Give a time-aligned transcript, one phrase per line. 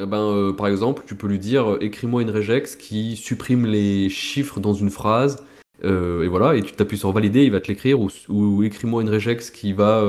[0.00, 3.66] eh ben, euh, par exemple, tu peux lui dire euh, écris-moi une regex qui supprime
[3.66, 5.44] les chiffres dans une phrase.
[5.84, 8.00] euh, et voilà, et tu t'appuies sur valider, il va te l'écrire.
[8.00, 10.02] Ou, ou écris-moi une regex qui va,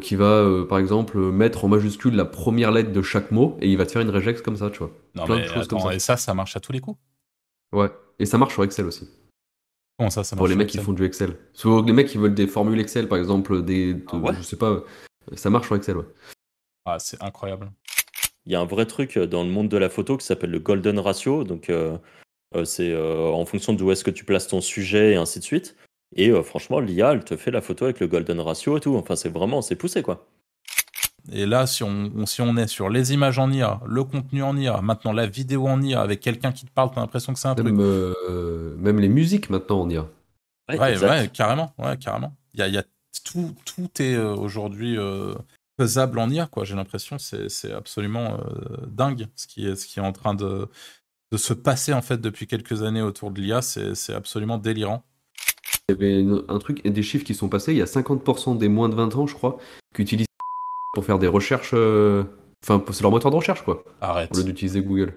[0.00, 3.56] qui va par exemple, mettre en majuscule la première lettre de chaque mot.
[3.60, 4.90] Et il va te faire une regex comme ça, tu vois.
[5.14, 5.94] Non, Plein de mais choses comme ça.
[5.94, 6.98] et ça, ça marche à tous les coups?
[7.72, 7.90] Ouais.
[8.18, 9.08] Et ça marche sur Excel aussi.
[9.98, 11.36] Comment ça, ça marche Pour les mecs qui font du Excel.
[11.52, 14.34] Sur les mecs qui veulent des formules Excel, par exemple, des, de- Ah ouais?
[14.36, 14.82] je sais pas,
[15.34, 16.06] ça marche sur Excel, ouais.
[16.86, 17.70] Ah, c'est incroyable.
[18.50, 20.50] Il y a un vrai truc euh, dans le monde de la photo qui s'appelle
[20.50, 21.44] le golden ratio.
[21.44, 21.96] Donc, euh,
[22.56, 25.44] euh, c'est euh, en fonction d'où est-ce que tu places ton sujet et ainsi de
[25.44, 25.76] suite.
[26.16, 28.96] Et euh, franchement, l'IA, elle te fait la photo avec le golden ratio et tout.
[28.96, 30.26] Enfin, c'est vraiment, c'est poussé quoi.
[31.30, 34.42] Et là, si on, on- si on est sur les images en IA, le contenu
[34.42, 37.38] en IA, maintenant la vidéo en IA, avec quelqu'un qui te parle, t'as l'impression que
[37.38, 37.66] c'est un truc.
[37.68, 40.08] Même, euh, même les musiques maintenant, on y a.
[40.68, 42.34] Ouais, Ouais, carrément, ouais, carrément.
[42.54, 42.84] Il y a, y a
[43.24, 45.34] tout, tout est euh, aujourd'hui euh,
[45.80, 46.64] faisable en IA, quoi.
[46.64, 50.34] J'ai l'impression, c'est, c'est absolument euh, dingue ce qui est, ce qui est en train
[50.34, 50.68] de,
[51.32, 53.62] de se passer en fait depuis quelques années autour de l'IA.
[53.62, 55.02] C'est, c'est absolument délirant.
[55.88, 57.72] Il y avait une- un truc et des chiffres qui sont passés.
[57.72, 59.56] Il y a 50% des moins de 20 ans, je crois,
[59.94, 60.26] qui utilisent
[60.94, 61.70] pour faire des recherches.
[61.74, 62.24] euh,
[62.62, 64.30] Enfin, c'est leur moteur de recherche, quoi, Arrête.
[64.34, 65.14] au lieu d'utiliser Google.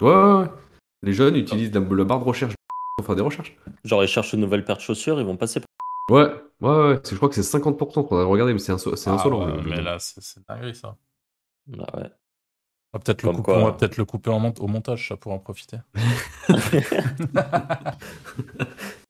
[0.00, 0.46] Ouais, ouais, ouais.
[1.02, 2.54] Les jeunes utilisent la, la barre de recherche
[2.96, 3.54] pour faire des recherches.
[3.84, 5.67] Genre, ils cherchent une nouvelle paire de chaussures, ils vont passer par.
[6.10, 7.00] Ouais, ouais, ouais.
[7.10, 8.08] Je crois que c'est 50%.
[8.08, 10.96] Faudrait regarder, mais c'est c'est Ah ouais, le- mais là, c'est, dinguerie ça.
[11.78, 12.10] Ah ouais.
[12.94, 13.58] On va peut-être le couper, quoi.
[13.58, 15.78] on va peut-être le couper en mont- au montage, ça pour en profiter.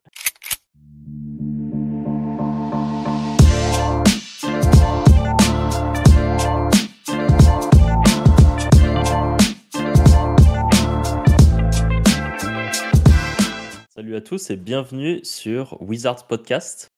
[14.08, 16.88] Salut à tous et bienvenue sur Wizards Podcast.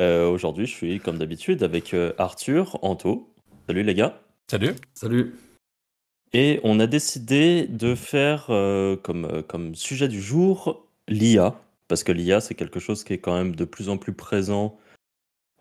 [0.00, 3.32] Euh, Aujourd'hui, je suis comme d'habitude avec euh, Arthur, Anto.
[3.66, 4.20] Salut les gars.
[4.50, 4.74] Salut.
[4.92, 5.34] Salut.
[6.34, 11.58] Et on a décidé de faire euh, comme, comme sujet du jour l'IA.
[11.88, 14.76] Parce que l'IA, c'est quelque chose qui est quand même de plus en plus présent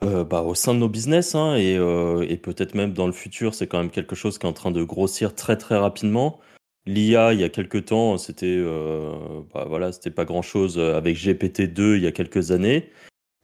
[0.03, 1.35] euh, bah, au sein de nos business.
[1.35, 4.45] hein, et euh, et peut-être même dans le futur, c'est quand même quelque chose qui
[4.45, 6.41] est en train de grossir très très rapidement.
[6.87, 12.03] L'IA, il y a quelques temps, c'était euh, bah, c'était pas grand-chose avec GPT-2 il
[12.03, 12.91] y a quelques années.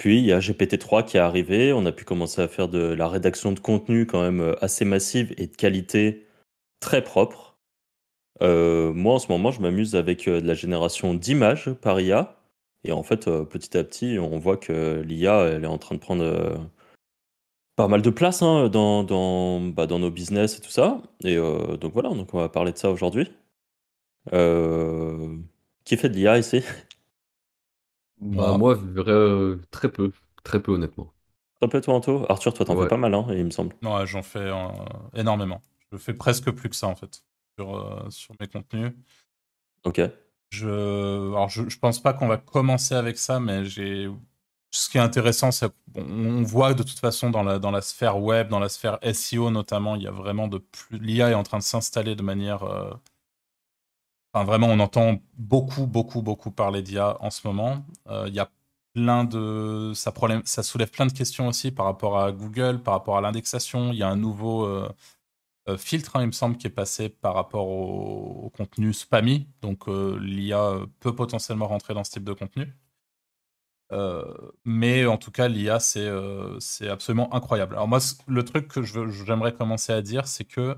[0.01, 1.73] Puis il y a GPT-3 qui est arrivé.
[1.73, 4.83] On a pu commencer à faire de la rédaction de contenu quand même euh, assez
[4.83, 6.25] massive et de qualité
[6.79, 7.59] très propre.
[8.41, 12.35] Euh, moi, en ce moment, je m'amuse avec euh, de la génération d'images par IA.
[12.83, 15.95] Et en fait, euh, petit à petit, on voit que l'IA, elle est en train
[15.95, 16.57] de prendre euh,
[17.81, 21.01] pas mal de place hein, dans, dans, bah, dans nos business et tout ça.
[21.23, 23.31] Et euh, donc voilà, donc on va parler de ça aujourd'hui.
[24.33, 25.37] Euh,
[25.85, 26.63] Qui fait de l'IA ici?
[28.35, 28.53] Bah, Moi.
[28.53, 30.11] moi, vrai, euh, très peu.
[30.43, 31.13] Très peu, honnêtement.
[31.61, 32.77] Un peu toi, Anto Arthur, toi, t'en Ouais.
[32.77, 33.75] fais pas mal, hein, il me semble.
[33.83, 34.67] Ouais, j'en fais euh,
[35.15, 35.61] énormément.
[35.91, 37.23] Je fais presque plus que ça en fait
[37.57, 38.93] sur, euh, sur mes contenus.
[39.83, 39.99] Ok.
[40.49, 44.09] Je, alors je, je pense pas qu'on va commencer avec ça, mais j'ai.
[44.73, 48.47] Ce qui est intéressant, c'est qu'on on voit de toute façon dans la, sphère web,
[48.49, 50.97] dans la sphère SEO notamment, il y a vraiment de plus.
[50.99, 52.63] L'IA est en train de s'installer de manière.
[52.63, 52.93] euh,
[54.33, 57.85] Enfin, vraiment, on entend beaucoup, beaucoup, beaucoup parler d'IA en ce moment.
[58.07, 58.49] Euh, Il y a
[58.93, 59.91] plein de.
[59.95, 63.91] Ça, soulève plein de questions aussi par rapport à Google, par rapport à l'indexation.
[63.91, 64.65] Il y a un nouveau.
[64.65, 64.89] euh,
[65.77, 69.47] filtre, hein, il me semble, qui est passé par rapport au, contenu spammy.
[69.61, 72.73] Donc l'IA peut potentiellement rentrer dans ce type de contenu.
[73.93, 74.23] Euh,
[74.65, 77.75] mais en tout cas, l'IA, c'est euh, c'est absolument incroyable.
[77.75, 80.77] Alors moi, le truc que j'aimerais commencer à dire, c'est que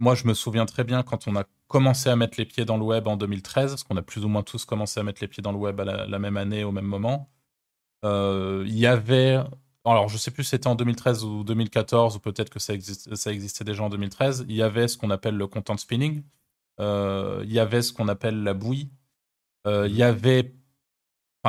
[0.00, 2.76] moi, je me souviens très bien quand on a commencé à mettre les pieds dans
[2.78, 5.28] le web en 2013, parce qu'on a plus ou moins tous commencé à mettre les
[5.28, 7.30] pieds dans le web à la, la même année, au même moment.
[8.04, 9.38] Euh, Il y avait
[9.86, 13.14] alors, je sais plus si c'était en 2013 ou 2014, ou peut-être que ça, existe-
[13.16, 14.46] ça existait déjà en 2013.
[14.48, 16.22] Il y avait ce qu'on appelle le content spinning.
[16.80, 18.90] Euh, il y avait ce qu'on appelle la bouillie.
[19.66, 20.54] Euh, il y avait.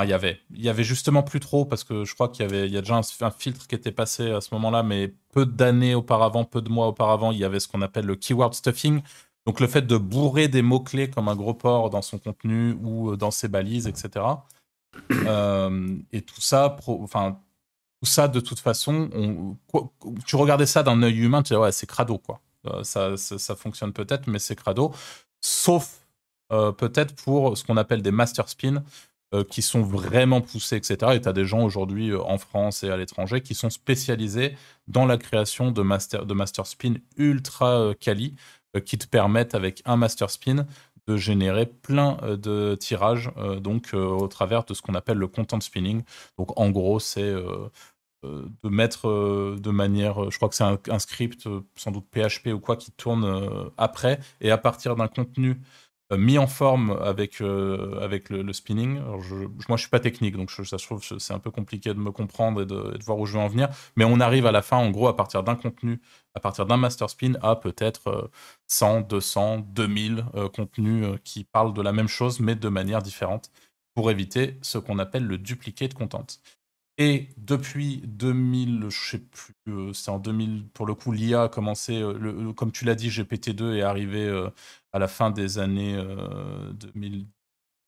[0.04, 0.42] Il y avait.
[0.52, 3.00] Il y avait justement plus trop, parce que je crois qu'il y avait a déjà
[3.22, 6.88] un, filtre qui était passé à ce moment-là, mais peu d'années auparavant, peu de mois
[6.88, 9.02] auparavant, il y avait ce qu'on appelle le keyword stuffing.
[9.46, 13.12] Donc, le fait de bourrer des mots-clés comme un gros porc dans son contenu ou
[13.12, 14.26] euh, dans ses balises, etc.
[15.12, 17.40] Euh, et tout ça, enfin,
[18.02, 19.58] tout ça, de toute façon,
[20.26, 22.42] tu regardais ça d'un œil humain, tu disais, ouais, c'est crado, quoi.
[22.68, 24.94] Euh, ça, ça, fonctionne peut-être, mais c'est crado.
[25.42, 26.02] Sauf
[26.50, 28.84] peut-être pour ce qu'on appelle des master spins,
[29.44, 31.14] qui sont vraiment poussés, etc.
[31.16, 34.56] Et tu as des gens aujourd'hui euh, en France et à l'étranger qui sont spécialisés
[34.88, 38.36] dans la création de master, de master spin ultra euh, quali,
[38.76, 40.66] euh, qui te permettent, avec un master spin,
[41.08, 45.18] de générer plein euh, de tirages, euh, donc euh, au travers de ce qu'on appelle
[45.18, 46.04] le content spinning.
[46.38, 47.70] Donc en gros, c'est euh,
[48.24, 52.76] de mettre de manière, je crois que c'est un, script, sans doute PHP ou quoi,
[52.76, 55.54] qui tourne après, et à partir d'un contenu euh,
[56.12, 59.02] mis en forme avec, euh, le, spinning.
[59.22, 59.36] je,
[59.68, 62.12] moi, je suis pas technique, donc ça se trouve c'est un peu compliqué de me
[62.12, 63.70] comprendre et de, voir où je veux en venir.
[63.96, 66.00] Mais on arrive à la fin, en gros, à partir d'un contenu,
[66.36, 68.30] à partir d'un master spin, à peut-être
[68.68, 73.52] 100, 200, 2000 contenus euh, qui parlent de la même chose, mais de manière différente,
[73.96, 76.28] pour éviter ce qu'on appelle le duplicate content.
[76.98, 81.50] Et depuis 2000, je sais plus, euh, c'est en 2000, pour le coup, l'IA a
[81.50, 84.50] commencé, euh, comme tu l'as dit, GPT-2 est arrivé euh,
[84.94, 86.02] à la fin des années
[86.74, 87.26] 2000,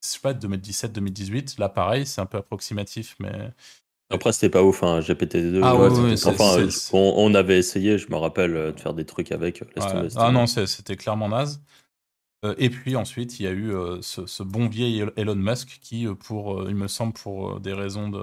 [0.03, 1.57] je sais pas, 2017-2018.
[1.57, 3.31] Là, pareil, c'est un peu approximatif, mais.
[4.09, 5.61] Après, c'était pas ouf, hein, GPT-2.
[5.63, 9.63] Ah enfin, on, avait essayé, je me rappelle, de faire des trucs avec.
[10.17, 11.61] ah non, c'était clairement naze.
[12.57, 16.67] et puis ensuite, il y a eu ce, ce, bon vieil Elon Musk qui, pour,
[16.67, 18.21] il me semble, pour des raisons de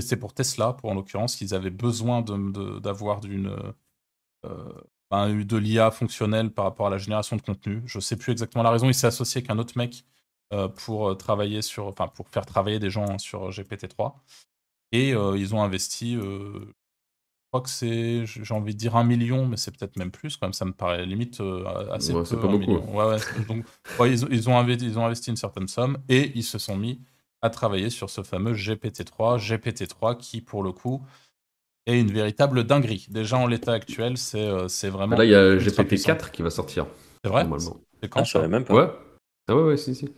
[0.00, 3.54] c'est pour Tesla, pour en l'occurrence, qu'ils avaient besoin d'avoir d'une
[4.44, 7.82] euh, de l'IA fonctionnelle par rapport à la génération de contenu.
[7.84, 8.88] Je ne sais plus exactement la raison.
[8.88, 10.06] Il s'est associé avec un autre mec
[10.54, 14.14] euh, pour euh, travailler sur, enfin pour faire travailler des gens sur GPT-3.
[14.92, 16.66] Et ils ont investi, je
[17.48, 20.36] crois que c'est, j'ai envie de dire un million, mais c'est peut-être même plus.
[20.36, 21.40] Quand même, ça me paraît limite
[21.90, 22.22] assez peu.
[22.22, 22.76] Pas beaucoup.
[22.92, 23.16] Ouais,
[23.48, 23.64] donc,
[24.00, 27.00] ils, ils, ont investi, ils ont investi une certaine somme et ils se sont mis
[27.42, 29.38] à travailler sur ce fameux GPT-3.
[29.38, 31.02] GPT-3 qui, pour le coup,
[31.86, 33.06] est une véritable dinguerie.
[33.10, 35.16] Déjà en l'état actuel, c'est euh, c'est vraiment.
[35.16, 36.86] Là, il y a GPT-4 qui va sortir.
[37.24, 37.76] C'est vrai Normalement.
[38.00, 38.74] C'est quand ah, je savais même pas.
[38.74, 38.90] Ouais.
[39.48, 40.08] Ah ouais, ouais, si, si.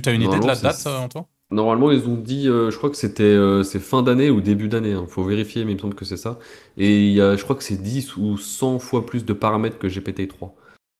[0.00, 1.24] Tu as une idée de la date, euh, Antoine?
[1.50, 4.90] Normalement, ils ont dit, euh, je crois que c'était c'est fin d'année ou début d'année.
[4.90, 5.06] Il hein.
[5.08, 6.38] faut vérifier, mais il me semble que c'est ça.
[6.76, 9.78] Et il y a, je crois que c'est 10 ou 100 fois plus de paramètres
[9.78, 10.52] que GPT-3.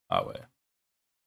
[0.08, 0.34] Ah ouais.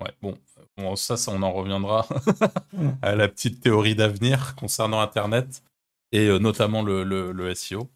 [0.02, 0.36] Ouais, bon,
[0.82, 2.08] Bon, ça, ça, on en reviendra
[3.04, 5.64] à la petite théorie d'avenir concernant Internet
[6.12, 7.90] et euh, notamment le, le, SEO.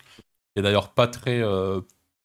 [0.56, 1.82] Et d'ailleurs pas très euh,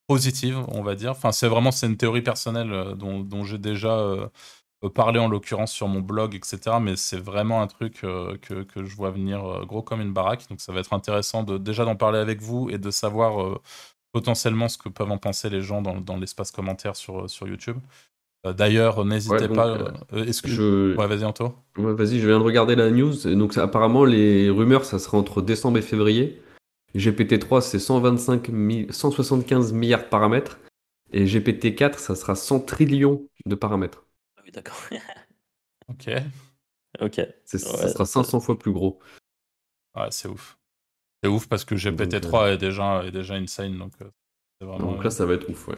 [0.06, 1.12] positive, on va dire.
[1.12, 4.30] Enfin, c'est vraiment c'est une théorie personnelle euh, dont, dont j'ai déjà
[4.94, 6.78] parlé en l'occurrence sur mon blog, etc.
[6.80, 10.48] Mais c'est vraiment un truc que, que, je vois venir gros comme une baraque.
[10.50, 13.60] Donc ça va être intéressant de, déjà d'en parler avec vous et de savoir
[14.12, 17.78] potentiellement ce que peuvent en penser les gens dans, dans l'espace commentaire sur, sur YouTube.
[18.46, 19.68] Euh, d'ailleurs, n'hésitez pas.
[19.68, 20.96] Euh, euh, est-ce que je...
[20.96, 21.54] Ouais, vas-y, Anto.
[21.76, 23.14] vas-y, je viens de regarder la news.
[23.36, 26.42] Donc, apparemment, les rumeurs, ça sera entre décembre et février.
[26.96, 28.50] GPT-3, c'est 125
[28.90, 30.58] 175 milliards de paramètres.
[31.12, 34.06] Et GPT-4, ça sera 100 trillions de paramètres.
[34.36, 34.80] Ah oui, d'accord.
[35.88, 36.10] ok.
[37.00, 37.20] Ok.
[37.44, 39.00] Ça sera 500 fois plus gros.
[39.96, 40.58] Ouais, c'est ouf.
[41.22, 43.76] C'est ouf parce que GPT-3 est, déjà, est déjà insane.
[43.76, 43.92] Donc,
[44.60, 45.76] donc là, ça va être ouf, ouais.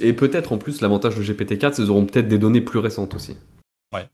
[0.00, 3.14] Et, peut-être en plus, l'avantage de GPT-4, c'est qu'ils auront peut-être des données plus récentes
[3.14, 3.36] aussi.
[3.92, 4.08] Ouais.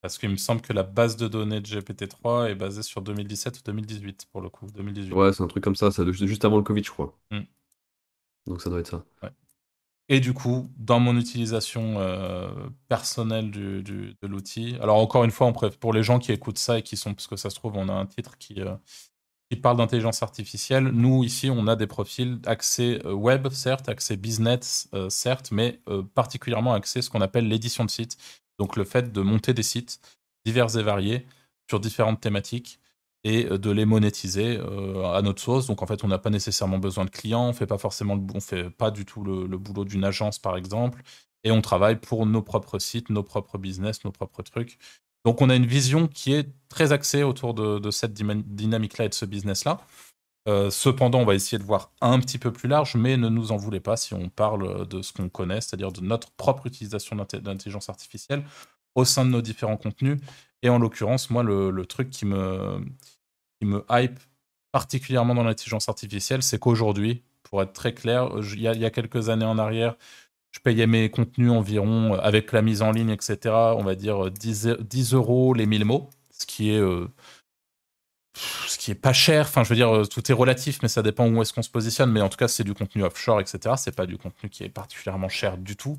[0.00, 3.58] Parce qu'il me semble que la base de données de GPT-3 est basée sur 2017
[3.58, 4.66] ou 2018, pour le coup.
[4.74, 5.12] 2018.
[5.12, 7.18] Ouais, c'est un truc comme ça, ça juste avant le Covid, je crois.
[7.30, 7.40] Mm.
[8.46, 9.04] Donc ça doit être ça.
[9.22, 9.30] Ouais.
[10.08, 12.50] Et du coup, dans mon utilisation euh,
[12.88, 16.82] personnelle du, de l'outil, alors encore une fois, pour les gens qui écoutent ça et
[16.82, 18.74] qui sont, parce que ça se trouve, on a un titre qui, euh,
[19.50, 20.84] qui parle d'intelligence artificielle.
[20.84, 25.80] Nous, ici, on a des profils accès euh, web, certes, accès business, euh, certes, mais
[25.88, 28.16] euh, particulièrement accès ce qu'on appelle l'édition de sites.
[28.60, 30.00] Donc le fait de monter des sites
[30.46, 31.26] divers et variés
[31.68, 32.78] sur différentes thématiques
[33.24, 35.66] et de les monétiser à notre sauce.
[35.66, 39.04] Donc en fait, on n'a pas nécessairement besoin de clients, on fait pas forcément, du
[39.04, 41.02] tout le, boulot d'une agence par exemple,
[41.44, 44.78] et on travaille pour nos propres sites, nos propres business, nos propres trucs.
[45.24, 49.14] Donc on a une vision qui est très axée autour de, cette dynamique-là et de
[49.14, 49.80] ce business-là.
[50.48, 53.52] Euh, cependant, on va essayer de voir un petit peu plus large, mais ne nous
[53.52, 57.14] en voulez pas si on parle de ce qu'on connaît, c'est-à-dire de notre propre utilisation
[57.14, 58.44] d'intelligence artificielle
[58.94, 60.18] au sein de nos différents contenus.
[60.62, 62.82] Et en l'occurrence, moi, le, truc qui me,
[63.90, 64.18] hype
[64.72, 69.44] particulièrement dans l'intelligence artificielle, c'est qu'aujourd'hui, pour être très clair, il y, a quelques années
[69.44, 69.96] en arrière,
[70.52, 73.38] je payais mes contenus environ, euh, avec la mise en ligne, etc.,
[73.76, 77.08] on va dire 10, euh, 10 euros les 1000 mots, ce qui est, euh,
[78.66, 79.46] ce qui est pas cher.
[79.46, 82.10] Enfin, je veux dire, tout est relatif, mais ça dépend où est-ce qu'on se positionne.
[82.10, 83.74] Mais en tout cas, c'est du contenu offshore, etc.
[83.76, 85.98] C'est pas du contenu qui est particulièrement cher du tout.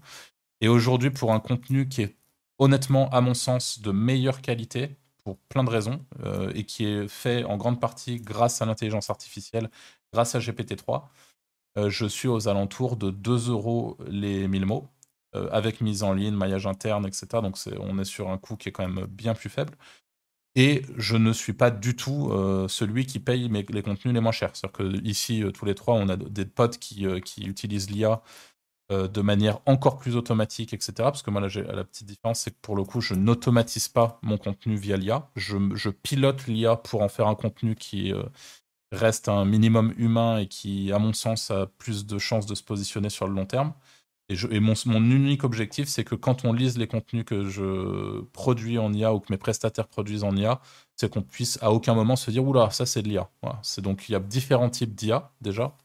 [0.62, 2.15] Et aujourd'hui, pour un contenu qui est
[2.60, 6.05] honnêtement, à mon sens, de meilleure qualité, pour plein de raisons,
[6.55, 9.70] et qui est fait en grande partie grâce à l'intelligence artificielle,
[10.13, 11.03] grâce à GPT-3,
[11.77, 14.89] euh, je suis aux alentours de 2 euros les 1000 mots,
[15.35, 17.27] euh, avec mise en ligne, maillage interne, etc.
[17.41, 19.73] Donc on est sur un coût qui est quand même bien plus faible.
[20.55, 24.33] Et je ne suis pas du tout euh, celui qui paye les contenus les moins
[24.33, 24.53] chers.
[24.55, 28.21] C'est-à-dire qu'ici, tous les trois, on a des potes qui, utilisent l'IA
[28.89, 30.93] de manière encore plus automatique, etc.
[30.97, 34.37] Parce que moi, la petite différence, c'est que pour le coup, je n'automatise pas mon
[34.37, 35.29] contenu via l'IA.
[35.37, 38.13] Je, pilote l'IA pour en faire un contenu qui
[38.91, 42.63] reste un minimum humain et qui, à mon sens, a plus de chances de se
[42.63, 43.74] positionner sur le long terme.
[44.29, 48.93] Et, mon, unique objectif, c'est que quand on lise les contenus que je produis en
[48.93, 50.62] IA ou que mes prestataires produisent en IA,
[50.95, 53.29] c'est qu'on puisse à aucun moment se dire oula, ça c'est de l'IA.
[53.62, 55.75] C'est donc il y a différents types d'IA déjà.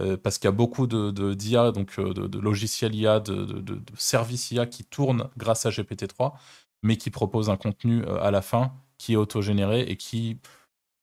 [0.00, 3.44] Euh, parce qu'il y a beaucoup de, d'IA, donc euh, de, de, logiciels IA, de,
[3.44, 6.34] de, services IA qui tournent grâce à GPT-3,
[6.82, 10.38] mais qui proposent un contenu euh, à la fin qui est autogénéré et qui,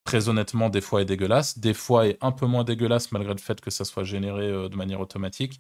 [0.06, 3.40] très honnêtement, des fois est dégueulasse, des fois est un peu moins dégueulasse malgré le
[3.40, 5.60] fait que ça soit généré de manière automatique,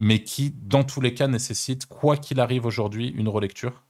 [0.00, 3.82] mais qui, dans tous les cas, nécessite, quoi qu'il arrive aujourd'hui, une relecture.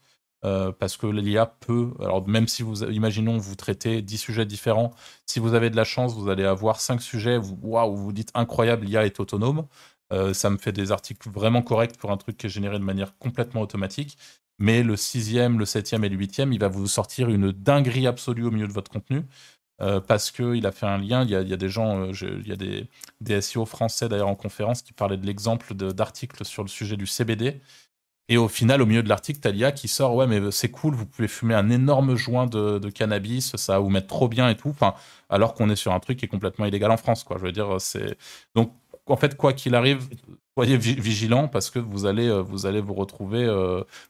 [0.45, 4.93] Euh, parce que l'IA peut, alors même si vous, imaginons, vous traitez 10 sujets différents,
[5.25, 8.31] si vous avez de la chance, vous allez avoir 5 sujets, vous, waouh, vous dites
[8.35, 9.67] incroyable, l'IA est autonome.
[10.13, 12.85] Euh, ça me fait des articles vraiment corrects pour un truc qui est généré de
[12.85, 14.19] manière complètement automatique.
[14.59, 18.45] Mais le sixième, le septième et le huitième, il va vous sortir une dinguerie absolue
[18.45, 19.23] au milieu de votre contenu.
[19.83, 21.23] Euh, parce qu'il a fait un lien.
[21.25, 22.89] Il y a, des gens, euh, il y a des,
[23.21, 27.07] des SEO français d'ailleurs en conférence qui parlaient de l'exemple d'articles sur le sujet du
[27.07, 27.61] CBD.
[28.29, 30.95] Et au final, au milieu de l'article, t'as l'IA qui sort, ouais, mais c'est cool,
[30.95, 34.57] vous pouvez fumer un énorme joint de, cannabis, ça va vous mettre trop bien et
[34.57, 34.71] tout.
[34.71, 34.95] Enfin,
[35.29, 37.25] alors qu'on est sur un truc qui est complètement illégal en France.
[37.31, 38.19] Je veux dire, c'est
[38.55, 38.73] donc
[39.07, 40.09] en fait, quoi qu'il arrive,
[40.59, 43.47] soyez vigilant parce que vous allez, euh, vous allez vous retrouver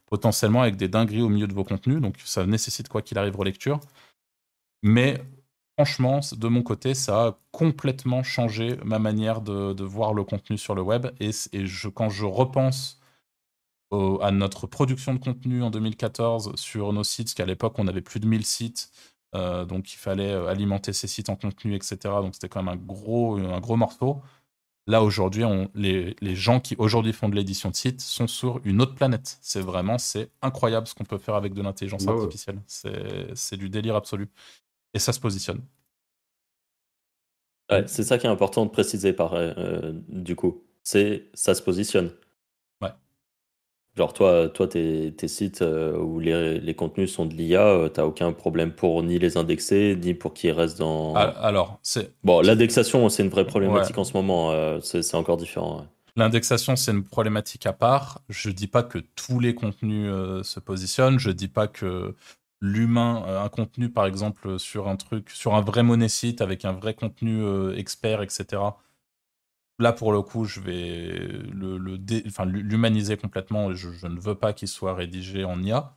[0.06, 2.00] potentiellement avec des dingueries au milieu de vos contenus.
[2.00, 3.80] Donc, ça nécessite quoi qu'il arrive relecture.
[4.82, 5.20] Mais
[5.76, 10.56] franchement, de mon côté, ça a complètement changé ma manière de, de voir le contenu
[10.56, 11.08] sur le web.
[11.20, 13.00] Et, et je, quand je repense
[13.90, 17.86] au, à notre production de contenu en 2014 sur nos sites, parce qu'à l'époque, on
[17.88, 18.90] avait plus de 1000 sites.
[19.34, 21.96] Euh, donc, il fallait euh, alimenter ces sites en contenu, etc.
[22.22, 24.22] Donc, c'était quand même un gros, un gros morceau.
[24.86, 25.42] Là, aujourd'hui,
[25.74, 29.36] les, les, gens qui aujourd'hui font de l'édition de sites sont sur une autre planète.
[29.42, 32.60] C'est vraiment, c'est incroyable ce qu'on peut faire avec de l'intelligence bah artificielle.
[32.66, 34.30] C'est du délire absolu
[34.96, 35.60] et ça se positionne.
[37.70, 40.62] Ouais, c'est ça qui est important de préciser par euh, du coup.
[40.82, 42.12] C'est ça se positionne.
[42.80, 42.90] Ouais.
[43.94, 47.88] Genre toi, toi tes, tes sites euh, où les, les, contenus sont de l'IA, euh,
[47.88, 51.14] t'as aucun problème pour ni les indexer, ni pour qu'ils restent dans.
[51.14, 52.14] Alors, c'est.
[52.24, 54.00] Bon, l'indexation, c'est une vraie problématique ouais.
[54.00, 54.52] en ce moment.
[54.52, 55.80] Euh, c'est encore différent.
[55.80, 55.86] Ouais.
[56.14, 58.22] L'indexation, c'est une problématique à part.
[58.30, 60.10] Je dis pas que tous les contenus
[60.44, 61.18] se positionnent.
[61.18, 62.14] Je dis pas que
[62.66, 66.72] l'humain, euh, un contenu par exemple sur un truc, sur un vrai monécite avec un
[66.72, 68.62] vrai contenu euh, expert, etc.
[69.78, 71.18] Là, pour le coup, je vais
[71.52, 71.96] le, le
[72.46, 73.74] l'humaniser complètement.
[73.74, 75.94] Je, ne veux pas qu'il soit rédigé en IA.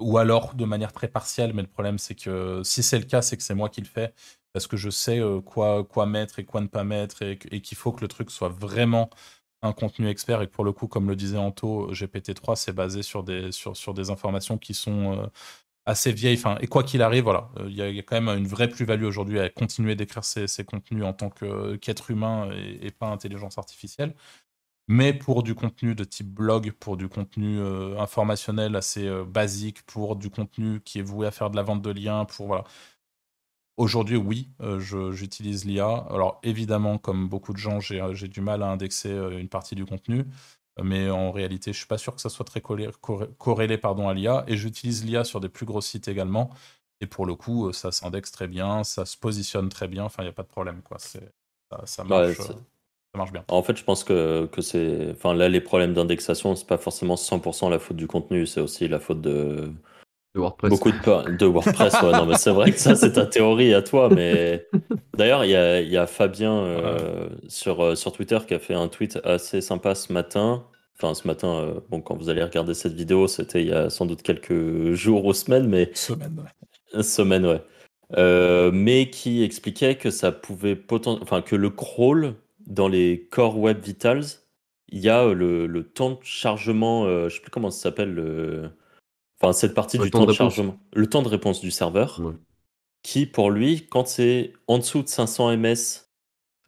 [0.00, 3.22] Ou alors de manière très partielle, mais le problème, c'est que si c'est le cas,
[3.22, 4.14] c'est que c'est moi qui le fais.
[4.52, 7.76] Parce que je sais euh, quoi, quoi mettre et quoi ne pas mettre, et, qu'il
[7.76, 9.10] faut que le truc soit vraiment
[9.62, 10.42] un contenu expert.
[10.42, 13.94] Et pour le coup, comme le disait Anto, GPT-3, c'est basé sur des, sur, sur
[13.94, 15.30] des informations qui sont
[15.86, 16.36] assez vieille.
[16.36, 19.40] Enfin, et quoi qu'il arrive, voilà, il y, a quand même une vraie plus-value aujourd'hui
[19.40, 22.50] à continuer d'écrire ces, contenus en tant qu'être qu humain
[22.82, 24.14] et, pas intelligence artificielle.
[24.88, 29.82] Mais pour du contenu de type blog, pour du contenu euh, informationnel assez euh, basique,
[29.82, 32.64] pour du contenu qui est voué à faire de la vente de liens, pour voilà.
[33.76, 34.80] Aujourd'hui, oui, euh,
[35.12, 36.06] j'utilise l'IA.
[36.10, 40.24] Alors évidemment, comme beaucoup de gens, j'ai du mal à indexer une partie du contenu
[40.82, 42.90] mais en réalité, je suis pas sûr que ça soit très corrélé,
[43.38, 44.44] corrélé pardon, à l'IA.
[44.46, 46.50] Et j'utilise l'IA sur des plus gros sites également.
[47.00, 50.04] Et pour le coup, ça s'indexe très bien, ça se positionne très bien.
[50.04, 50.98] Enfin, il n'y a pas de problème, quoi.
[50.98, 51.20] Ça,
[51.84, 52.38] ça, marche.
[52.38, 52.54] Ouais, ça
[53.14, 53.44] marche bien.
[53.48, 55.10] En fait, je pense que, que c'est.
[55.12, 58.88] Enfin, là, les problèmes d'indexation, c'est pas forcément 100% la faute du contenu, c'est aussi
[58.88, 59.72] la faute de.
[60.36, 60.70] De WordPress.
[60.70, 62.12] Beaucoup de, de WordPress, ouais.
[62.12, 64.10] non, mais c'est vrai que ça, c'est ta théorie à toi.
[64.14, 64.66] Mais
[65.16, 68.88] d'ailleurs, il y a, y a, Fabien euh, sur, sur Twitter qui a fait un
[68.88, 70.64] tweet assez sympa ce matin.
[70.98, 73.90] Enfin, ce matin, euh, bon, quand vous allez regarder cette vidéo, c'était il y a
[73.90, 75.90] sans doute quelques jours ou semaines, mais.
[75.94, 76.42] Semaine,
[76.94, 77.02] ouais.
[77.02, 77.62] Semaine, ouais.
[78.16, 81.22] Euh, mais qui expliquait que ça pouvait potentiellement.
[81.22, 82.34] Enfin, que le crawl
[82.66, 84.24] dans les Core Web Vitals,
[84.88, 88.14] il y a le, le temps de chargement, euh, je sais plus comment ça s'appelle,
[88.14, 88.70] le
[89.40, 91.70] Enfin, cette partie le du temps, temps de, de chargement, le temps de réponse du
[91.70, 92.32] serveur, ouais.
[93.02, 96.06] qui pour lui, quand c'est en dessous de 500 ms,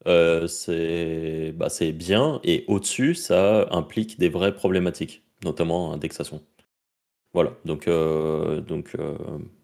[0.06, 6.42] euh, c'est bah, bien, et au-dessus, ça implique des vraies problématiques, notamment indexation.
[7.34, 7.88] Voilà, donc.
[7.88, 9.16] Euh, donc euh,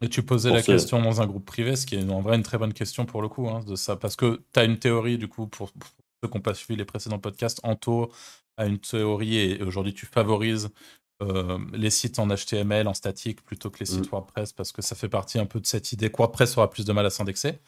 [0.02, 0.72] et tu posais la ce...
[0.72, 3.22] question dans un groupe privé, ce qui est en vrai une très bonne question pour
[3.22, 5.88] le coup, hein, de ça, parce que tu as une théorie, du coup, pour, pour
[6.22, 8.10] ceux qui n'ont pas suivi les précédents podcasts, Anto
[8.56, 10.70] a une théorie, et aujourd'hui tu favorises
[11.22, 14.10] euh, les sites en HTML, en statique, plutôt que les sites mmh.
[14.12, 16.84] WordPress, parce que ça fait partie un peu de cette idée que WordPress aura plus
[16.84, 17.58] de mal à s'indexer.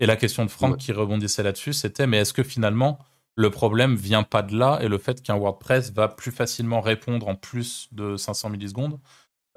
[0.00, 0.78] Et la question de Franck ouais.
[0.78, 2.98] qui rebondissait là-dessus, c'était mais est-ce que finalement
[3.34, 7.28] le problème vient pas de là et le fait qu'un WordPress va plus facilement répondre
[7.28, 8.98] en plus de 500 millisecondes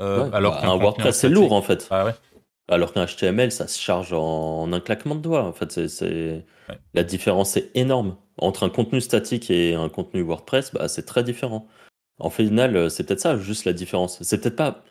[0.02, 1.88] euh, ouais, alors bah, un WordPress c'est lourd en fait.
[1.90, 2.14] Ah ouais.
[2.68, 5.44] Alors qu'un HTML, ça se charge en un claquement de doigts.
[5.44, 6.46] En fait, c'est,
[6.94, 8.18] la différence est énorme.
[8.38, 11.68] Entre un contenu statique et un contenu WordPress, bah, c'est très différent.
[12.20, 14.22] En final, euh, c'est peut-être ça, juste la différence.
[14.24, 14.84] C'est peut-être pas.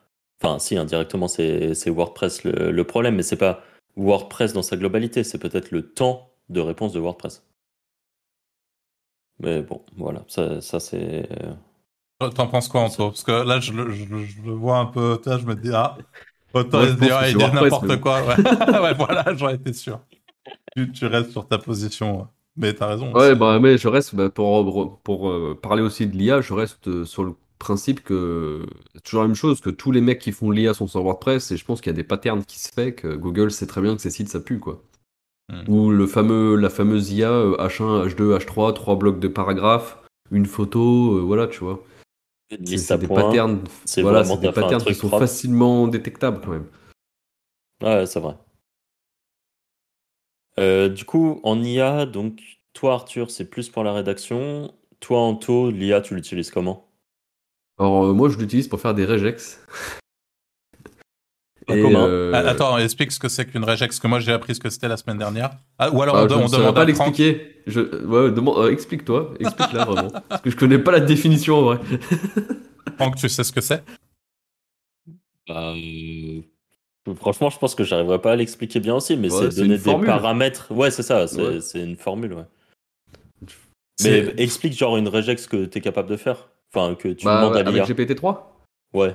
[0.42, 3.62] Enfin, si, indirectement, c'est, c'est WordPress le, le problème, mais c'est pas
[3.96, 5.24] WordPress dans sa globalité.
[5.24, 7.42] C'est peut-être le temps de réponse de WordPress.
[9.38, 11.28] Mais bon, voilà, ça, ça c'est.
[11.42, 11.54] euh,
[12.34, 13.10] T'en penses quoi, Anto?
[13.10, 15.46] Parce que là, je, le- je, le- je le vois un peu, tu vois, je
[15.46, 15.98] me dis, ah,
[16.52, 18.24] autant Moi, se dire, ah, il dit WordPress, n'importe quoi.
[18.26, 18.36] Ouais,
[18.80, 20.00] Ouais, voilà, j'aurais été sûr.
[20.76, 22.20] Tu, tu restes sur ta position.
[22.22, 22.26] ouais.
[22.56, 23.14] Mais t'as raison.
[23.14, 26.52] Ouais, c'est- bah, mais je reste, bah, pour, pour euh, parler aussi de l'IA, je
[26.52, 30.18] reste euh, sur le principe que c'est toujours la même chose, que tous les mecs
[30.20, 32.44] qui font de l'IA sont sur WordPress, et je pense qu'il y a des patterns
[32.44, 34.82] qui se fait, que Google sait très bien que ces sites ça pue, quoi.
[35.48, 35.68] Hmm.
[35.68, 39.98] Ou le fameux, la fameuse IA euh, H1, H2, H3, trois blocs de paragraphes,
[40.30, 41.84] une photo, euh, voilà, tu vois.
[42.48, 43.08] Une C'est liste c'est à des points.
[43.08, 45.10] patterns, c'est voilà, vraiment c'est des t'as fait un patterns qui truc sont propre.
[45.10, 46.66] facilement détectables quand même.
[47.80, 48.36] Ouais, c'est vrai.
[50.58, 52.40] Euh, du coup, en IA, donc,
[52.72, 54.72] toi, Arthur, c'est plus pour la rédaction.
[55.00, 56.88] Toi, Anto, l'IA, tu l'utilises comment?
[57.78, 59.60] Alors, euh, moi, je l'utilise pour faire des regex.
[61.66, 64.20] Ah, Et, comment euh, Ah, Attends, explique ce que c'est qu'une regex, parce que moi
[64.20, 65.50] j'ai appris ce que c'était la semaine dernière.
[65.78, 67.62] Ah, ou alors bah, on, je on ne saurais demande pas l'expliquer.
[67.66, 67.80] Je...
[67.80, 70.10] Ouais, euh, explique-toi, explique-la vraiment.
[70.28, 71.78] Parce que je connais pas la définition en vrai.
[72.98, 73.82] Franck, tu sais ce que c'est?
[75.48, 76.13] Bah, euh,
[77.16, 79.90] Franchement, je pense que j'arriverai pas à l'expliquer bien aussi, mais Ouais, c'est donner des
[79.90, 80.06] formule.
[80.06, 80.68] paramètres.
[80.70, 81.58] Ouais, c'est ça, c'est Ouais.
[81.82, 82.44] une formule, ouais.
[84.02, 86.48] Mais explique genre une regex que tu es capable de faire.
[86.74, 87.84] Enfin, que tu Bah, demandes à avec l'IA.
[87.84, 88.38] GPT-3
[88.94, 89.14] Ouais.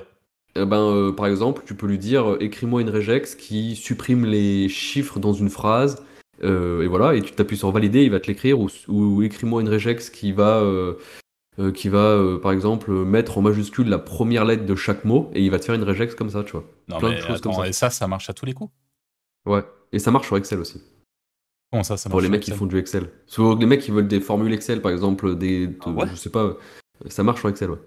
[0.56, 4.24] Eh ben, euh, par exemple, tu peux lui dire euh, écris-moi une regex qui supprime
[4.24, 6.02] les chiffres dans une phrase.
[6.42, 8.58] euh, et voilà, et tu t'appuies sur valider, il va te l'écrire.
[8.58, 10.94] Ou, ou écris-moi une regex qui va, euh,
[11.58, 15.30] euh, qui va euh, par exemple, mettre en majuscule la première lettre de chaque mot.
[15.34, 16.64] Et il va te faire une regex comme ça, tu vois.
[16.88, 17.66] Non, Plein de mais choses comme ça.
[17.68, 18.72] et ça, ça marche à tous les coups?
[19.46, 19.64] Ouais.
[19.92, 20.82] Et ça marche sur Excel aussi.
[21.72, 23.10] Comment ça, ça marche Pour les mecs qui font du Excel.
[23.26, 26.14] Sur les mecs qui veulent des formules Excel, par exemple, des, de- Ah ouais je
[26.16, 26.56] sais pas,
[27.06, 27.78] ça marche sur Excel, ouais.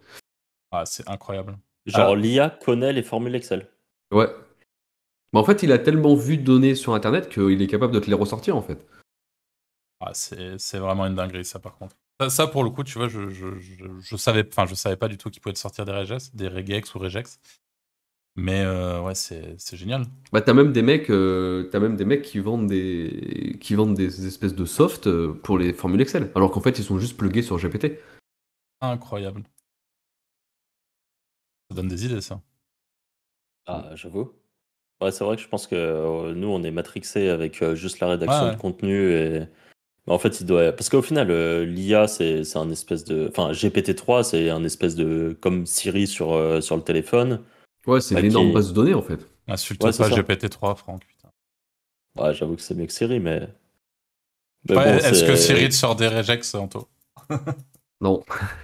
[0.72, 1.58] Ah, c'est incroyable.
[1.86, 2.15] Genre, Ah.
[2.15, 3.70] l'IA connaît les formules Excel.
[4.13, 4.27] Ouais.
[5.34, 7.99] Mais en fait, il a tellement vu de données sur Internet qu'il est capable de
[7.99, 8.86] te les ressortir, en fait.
[9.99, 11.95] Ah, c'est c'est vraiment une dinguerie, ça, par contre.
[12.23, 14.95] Ça, ça, pour le coup, tu vois, je, je, je, je savais, enfin, je savais
[14.97, 17.39] pas du tout qu'il pouvait te sortir des regex, des regex ou regex.
[18.36, 20.05] Mais euh, ouais, c'est génial.
[20.31, 23.93] Bah, t'as même des mecs, euh, t'as même des mecs qui vendent des, qui vendent
[23.95, 27.15] des espèces de soft euh, pour les formules Excel, alors qu'en fait, ils sont juste
[27.17, 27.99] plugués sur GPT.
[28.81, 29.43] Incroyable.
[31.69, 32.41] Ça donne des idées, ça.
[33.67, 34.33] Ah, j'avoue.
[35.01, 37.99] Ouais, c'est vrai que je pense que euh, nous, on est matrixé avec euh, juste
[37.99, 38.55] la rédaction Ouais, ouais.
[38.55, 39.12] de contenu.
[39.12, 39.47] Et...
[40.07, 40.71] Mais en fait, il doit.
[40.73, 43.27] Parce qu'au final, euh, l'IA, c'est c'est un espèce de.
[43.29, 45.37] Enfin, GPT-3, c'est un espèce de.
[45.41, 47.39] Comme Siri sur, euh, sur le téléphone.
[47.87, 49.19] Ouais, c'est Bah, une énorme qui- base de données, en fait.
[49.47, 50.09] Insulte Ouais, pas ça.
[50.09, 51.03] GPT-3, Franck.
[51.05, 51.29] Putain.
[52.21, 53.47] Ouais, j'avoue que c'est mieux que Siri, mais.
[54.69, 56.87] Mais Ouais, bon, Est-ce que Siri te sort des regex, Anto
[58.01, 58.23] Non.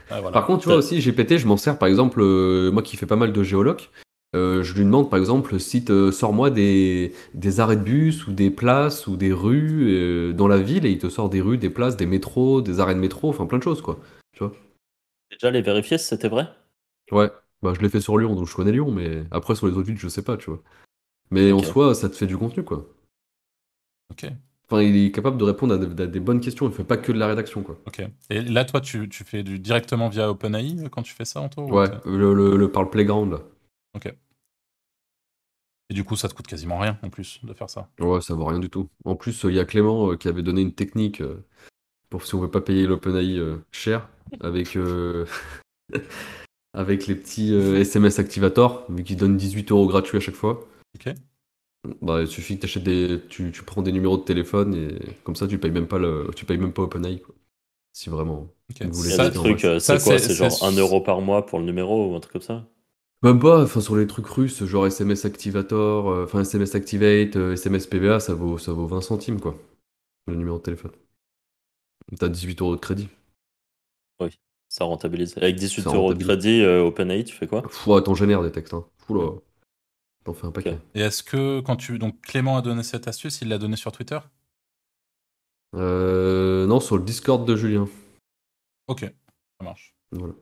[0.10, 0.32] Ah, voilà.
[0.32, 3.06] Par contre, tu vois aussi, GPT, je m'en sers, par exemple, euh, moi qui fais
[3.06, 3.90] pas mal de géoloc,
[4.36, 8.32] euh, je lui demande, par exemple, site, euh, sors-moi des, des arrêts de bus ou
[8.32, 11.58] des places ou des rues euh, dans la ville, et il te sort des rues,
[11.58, 14.00] des places, des métros, des arrêts de métro, enfin plein de choses, quoi.
[15.32, 16.54] Déjà, les vérifier si c'était vrai?
[17.12, 17.30] Ouais,
[17.62, 19.86] bah je l'ai fait sur Lyon, donc je connais Lyon, mais après sur les autres
[19.88, 20.62] villes, je sais pas, tu vois.
[21.32, 22.88] Mais en soi, ça te fait du contenu, quoi.
[24.10, 24.24] Ok,
[24.70, 26.96] Enfin, il est capable de répondre à des, à des bonnes questions, il fait pas
[26.96, 27.78] que de la rédaction, quoi.
[27.86, 28.02] ok.
[28.30, 31.42] Et là, toi, tu, tu fais du, directement via OpenAI euh, quand tu fais ça,
[31.42, 33.40] Anto ou Ouais, le, le par le playground, là.
[35.90, 37.90] Et du coup, ça te coûte quasiment rien en plus de faire ça.
[38.00, 38.90] Ouais, ça vaut rien du tout.
[39.06, 41.44] En plus, il y a Clément euh, qui avait donné une technique euh,
[42.10, 44.10] pour si on veut pas payer l'OpenAI euh, cher,
[44.42, 45.26] avec, euh,
[46.74, 50.68] avec les petits euh, SMS activators, mais qui donnent 18 euros gratuits à chaque fois.
[50.96, 51.14] Ok.
[52.02, 55.36] Bah, il suffit que t'achètes des, tu, tu prends des numéros de téléphone et comme
[55.36, 57.34] ça, tu payes même pas le, tu payes même pas OpenAI, quoi.
[57.94, 58.48] Si vraiment.
[58.70, 58.82] Ok.
[58.82, 61.02] Vous Il voulez y a Ça, euh, Ça, c'est quoi c'est- genre c'est- 1 euro
[61.02, 62.66] par mois pour le numéro ou un truc comme ça?
[63.22, 67.54] Même pas, enfin sur les trucs russes, genre SMS Activator, euh, enfin SMS Activate, euh,
[67.54, 69.58] SMS PVA, ça vaut, ça vaut 20 centimes quoi,
[70.28, 70.92] le numéro de téléphone.
[72.18, 73.10] T'as 18 euros de crédit.
[74.72, 75.36] Ça rentabilise.
[75.38, 76.28] Avec 18 Ça euros de rentabilise.
[76.28, 77.64] crédit, euh, OpenAI, tu fais quoi?
[77.70, 78.86] Fou, t'en génères des textes, hein.
[79.00, 79.32] Fou là.
[80.24, 80.78] T'en fais un paquet.
[80.94, 81.98] Et est-ce que quand tu.
[81.98, 84.20] Donc Clément a donné cette astuce, il l'a donné sur Twitter?
[85.76, 87.88] Euh, non, sur le Discord de Julien.
[88.88, 89.96] Ok, ça marche.
[90.12, 90.34] Voilà.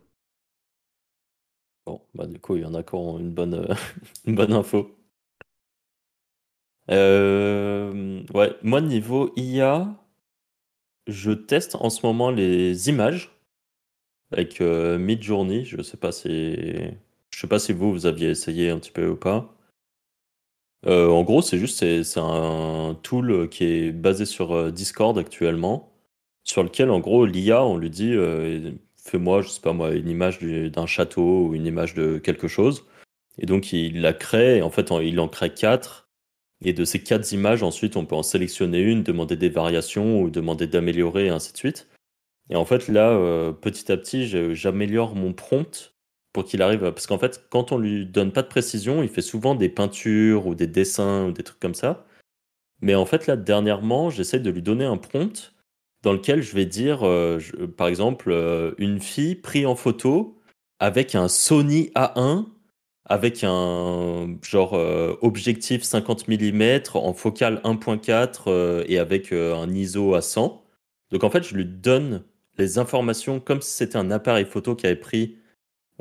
[1.88, 3.74] Bon, bah du coup, il y en a qui ont une bonne, euh,
[4.28, 4.94] bonne info.
[6.92, 9.96] Euh, ouais, moi, niveau IA,
[11.08, 13.32] je teste en ce moment les images
[14.32, 15.66] avec euh, Midjourney.
[15.66, 16.56] Je sais pas si,
[17.32, 19.54] je sais pas si vous, vous aviez essayé un petit peu ou pas.
[20.86, 25.92] En gros, c'est juste c'est un tool qui est basé sur Discord actuellement,
[26.44, 28.16] sur lequel en gros l'IA, on lui dit
[29.08, 32.48] fais-moi, je sais pas moi, une image du- d'un château ou une image de quelque
[32.48, 32.86] chose.
[33.40, 36.10] Et donc il la crée, en fait il en crée quatre.
[36.64, 40.30] Et de ces quatre images, ensuite on peut en sélectionner une, demander des variations ou
[40.32, 41.88] demander d'améliorer, ainsi de suite.
[42.50, 45.94] Et en fait là, euh, petit à petit, j'améliore mon prompt
[46.34, 46.84] pour qu'il arrive.
[46.86, 49.70] à- Parce qu'en fait, quand on lui donne pas de précision, il fait souvent des
[49.70, 52.06] peintures ou des dessins ou des trucs comme ça.
[52.82, 55.54] Mais en fait, là, dernièrement, j'essaie de lui donner un prompt
[56.08, 57.38] dans lequel je vais dire, euh,
[57.76, 60.40] par exemple, euh, une fille prise en photo
[60.80, 62.46] avec un Sony A1,
[63.04, 70.14] avec un genre euh, objectif 50 mm en focale 1.4 euh, et avec un ISO
[70.14, 70.64] à 100.
[71.12, 72.24] Donc en fait, je lui donne
[72.58, 75.36] les informations comme si c'était un appareil photo qui avait pris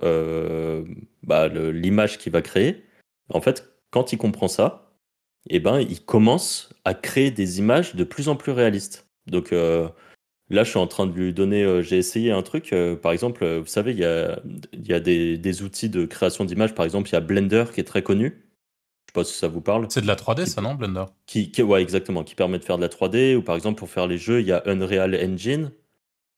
[0.01, 2.85] bah, l'image qu'il va créer.
[3.29, 4.93] En fait, quand il comprend ça,
[5.51, 9.06] eh ben, il commence à créer des images de plus en plus réalistes.
[9.27, 9.89] Donc euh,
[10.51, 13.13] là, je suis en train de lui donner, euh, j'ai essayé un truc, euh, par
[13.13, 14.41] exemple, vous savez, il y a,
[14.73, 17.65] il y a des, des outils de création d'images, par exemple, il y a Blender
[17.73, 18.27] qui est très connu.
[19.07, 19.87] Je sais pas si ça vous parle.
[19.91, 21.05] C'est de la 3D, ça, non, Blender?
[21.27, 23.89] Qui, qui- ouais, exactement, qui permet de faire de la 3D, ou par exemple, pour
[23.91, 25.73] faire les jeux, il y a Unreal Engine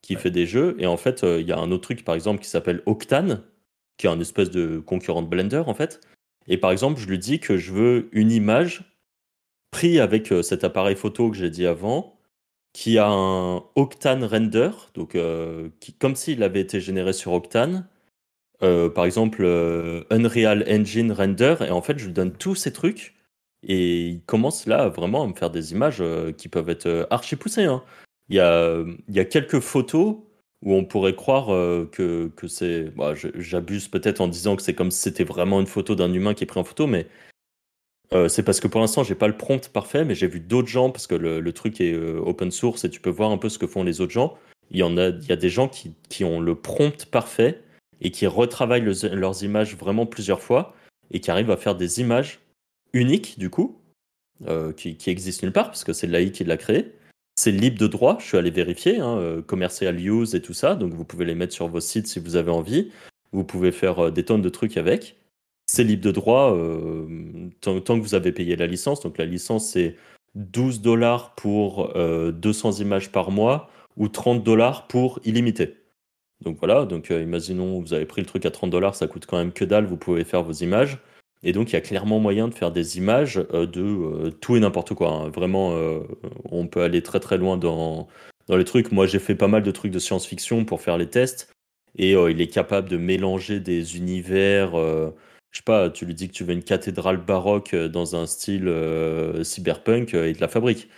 [0.03, 2.41] qui fait des jeux, et en fait, il y a un autre truc, par exemple,
[2.41, 3.43] qui s'appelle Octane,
[3.97, 6.01] qui est un espèce de concurrent de Blender, en fait.
[6.47, 8.85] Et par exemple, je lui dis que je veux une image
[9.71, 12.18] prise avec cet appareil photo que j'ai dit avant,
[12.79, 17.89] qui a un Octane render, donc euh, qui, comme s'il avait été généré sur Octane.
[18.63, 22.73] Euh, par exemple, euh, Unreal Engine render, et en fait, je lui donne tous ces
[22.73, 23.17] trucs,
[23.67, 26.01] et il commence là vraiment à me faire des images
[26.37, 27.65] qui peuvent être archi poussées.
[27.65, 27.83] hein.
[28.29, 30.19] Il y a, il y a quelques photos
[30.63, 31.47] où on pourrait croire
[31.91, 32.91] que, que c'est.
[32.97, 36.33] bah, J'abuse peut-être en disant que c'est comme si c'était vraiment une photo d'un humain
[36.33, 37.09] qui est pris en photo, mais
[38.13, 40.69] euh, c'est parce que pour l'instant, j'ai pas le prompt parfait, mais j'ai vu d'autres
[40.69, 43.49] gens, parce que le, truc est euh, open source et tu peux voir un peu
[43.49, 44.37] ce que font les autres gens.
[44.71, 47.63] Il y en a, il y a des gens qui, qui ont le prompt parfait
[48.01, 50.75] et qui retravaillent le- leurs images vraiment plusieurs fois
[51.11, 52.41] et qui arrivent à faire des images
[52.93, 53.79] uniques, du coup,
[54.47, 56.93] euh, qui, qui existent nulle part, parce que c'est l'AI qui l'a créé.
[57.39, 60.93] C'est libre de droit, je suis allé vérifier, hein, commercial use et tout ça, donc
[60.93, 62.91] vous pouvez les mettre sur vos sites si vous avez envie.
[63.31, 65.17] Vous pouvez faire des tonnes de trucs avec.
[65.71, 69.01] C'est libre de droit euh, tant, que vous avez payé la licence.
[69.03, 69.97] Donc la licence, c'est
[70.35, 75.77] 12 dollars pour euh, 200 images par mois ou 30 dollars pour illimité.
[76.43, 79.27] Donc voilà, donc euh, imaginons vous avez pris le truc à 30 dollars, ça coûte
[79.27, 80.99] quand même que dalle, vous pouvez faire vos images.
[81.43, 84.61] Et donc il y a clairement moyen de faire des images euh, de tout et
[84.61, 85.13] n'importe quoi.
[85.13, 85.29] hein.
[85.29, 85.79] Vraiment,
[86.47, 88.09] on peut aller très très loin dans,
[88.47, 88.91] dans les trucs.
[88.91, 91.53] Moi j'ai fait pas mal de trucs de science-fiction pour faire les tests.
[91.97, 94.73] Et il est capable de mélanger des univers.
[95.51, 98.27] Je sais pas, tu lui dis que tu veux une cathédrale baroque euh, dans un
[98.27, 100.89] style euh, cyberpunk, euh, il te la fabrique.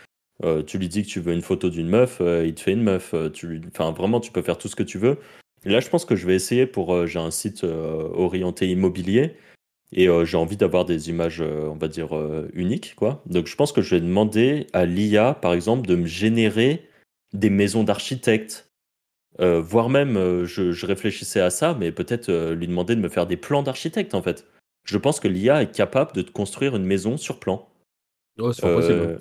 [0.66, 3.14] Tu lui dis que tu veux une photo d'une meuf, il te fait une meuf.
[3.34, 3.60] Tu.
[3.68, 5.18] Enfin, vraiment, tu peux faire tout ce que tu veux.
[5.66, 7.06] Et là, je pense que je vais essayer pour.
[7.06, 9.34] j'ai un site orienté immobilier
[9.92, 12.18] et j'ai envie d'avoir des images, on va dire,
[12.54, 13.22] uniques, quoi.
[13.26, 16.88] Donc, je pense que je vais demander à l'IA, par exemple, de me générer
[17.34, 18.69] des maisons d'architectes.
[19.40, 23.00] Euh, voire même, euh, je, je réfléchissais à ça, mais peut-être euh, lui demander de
[23.00, 24.46] me faire des plans d'architecte, en fait.
[24.84, 27.68] Je pense que l'IA est capable de te construire une maison sur plan.
[28.38, 29.18] Ouais, c'est possible.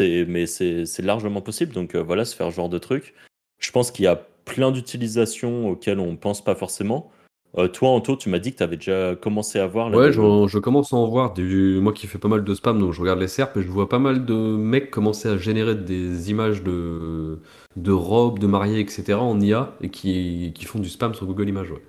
[0.00, 1.72] C'est- mais c'est largement possible.
[1.72, 3.14] Donc voilà, se faire ce genre de truc.
[3.60, 7.10] Je pense qu'il y a plein d'utilisations auxquelles on pense pas forcément.
[7.56, 9.88] Euh, toi, Anto, tu m'as dit que tu avais déjà commencé à voir.
[9.88, 11.34] là, Ouais, je commence à en voir.
[11.34, 11.78] Du...
[11.80, 13.88] Moi qui fais pas mal de spam, donc je regarde les SERP et je vois
[13.88, 17.38] pas mal de mecs commencer à générer des images de,
[17.76, 19.20] de robes, de mariés, etc.
[19.20, 20.52] en IA et qui...
[20.54, 21.70] qui font du spam sur Google Images.
[21.70, 21.82] ouais.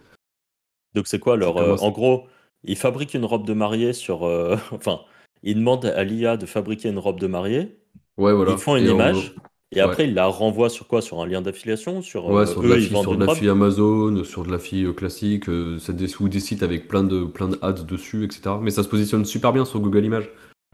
[0.94, 1.58] Donc c'est quoi leur.
[1.84, 2.28] En gros,
[2.64, 4.24] ils fabriquent une robe de mariée sur.
[4.24, 5.02] euh, Enfin,
[5.44, 7.78] ils demandent à l'IA de fabriquer une robe de mariée.
[8.18, 8.52] Ouais, voilà.
[8.52, 9.36] Ils font une Et image.
[9.76, 9.86] Et Ouais.
[9.86, 11.02] après, ils la renvoient sur quoi?
[11.02, 12.02] Sur un lien d'affiliation?
[12.02, 14.52] Sur Ouais, euh, sur de la ils fille, sur de la fille Amazon, sur de
[14.52, 17.60] la fille euh, classique, euh, c'est des, ou des sites avec plein de, plein de
[17.62, 18.56] ads dessus, etc.
[18.62, 20.30] Mais ça se positionne super bien sur Google Images.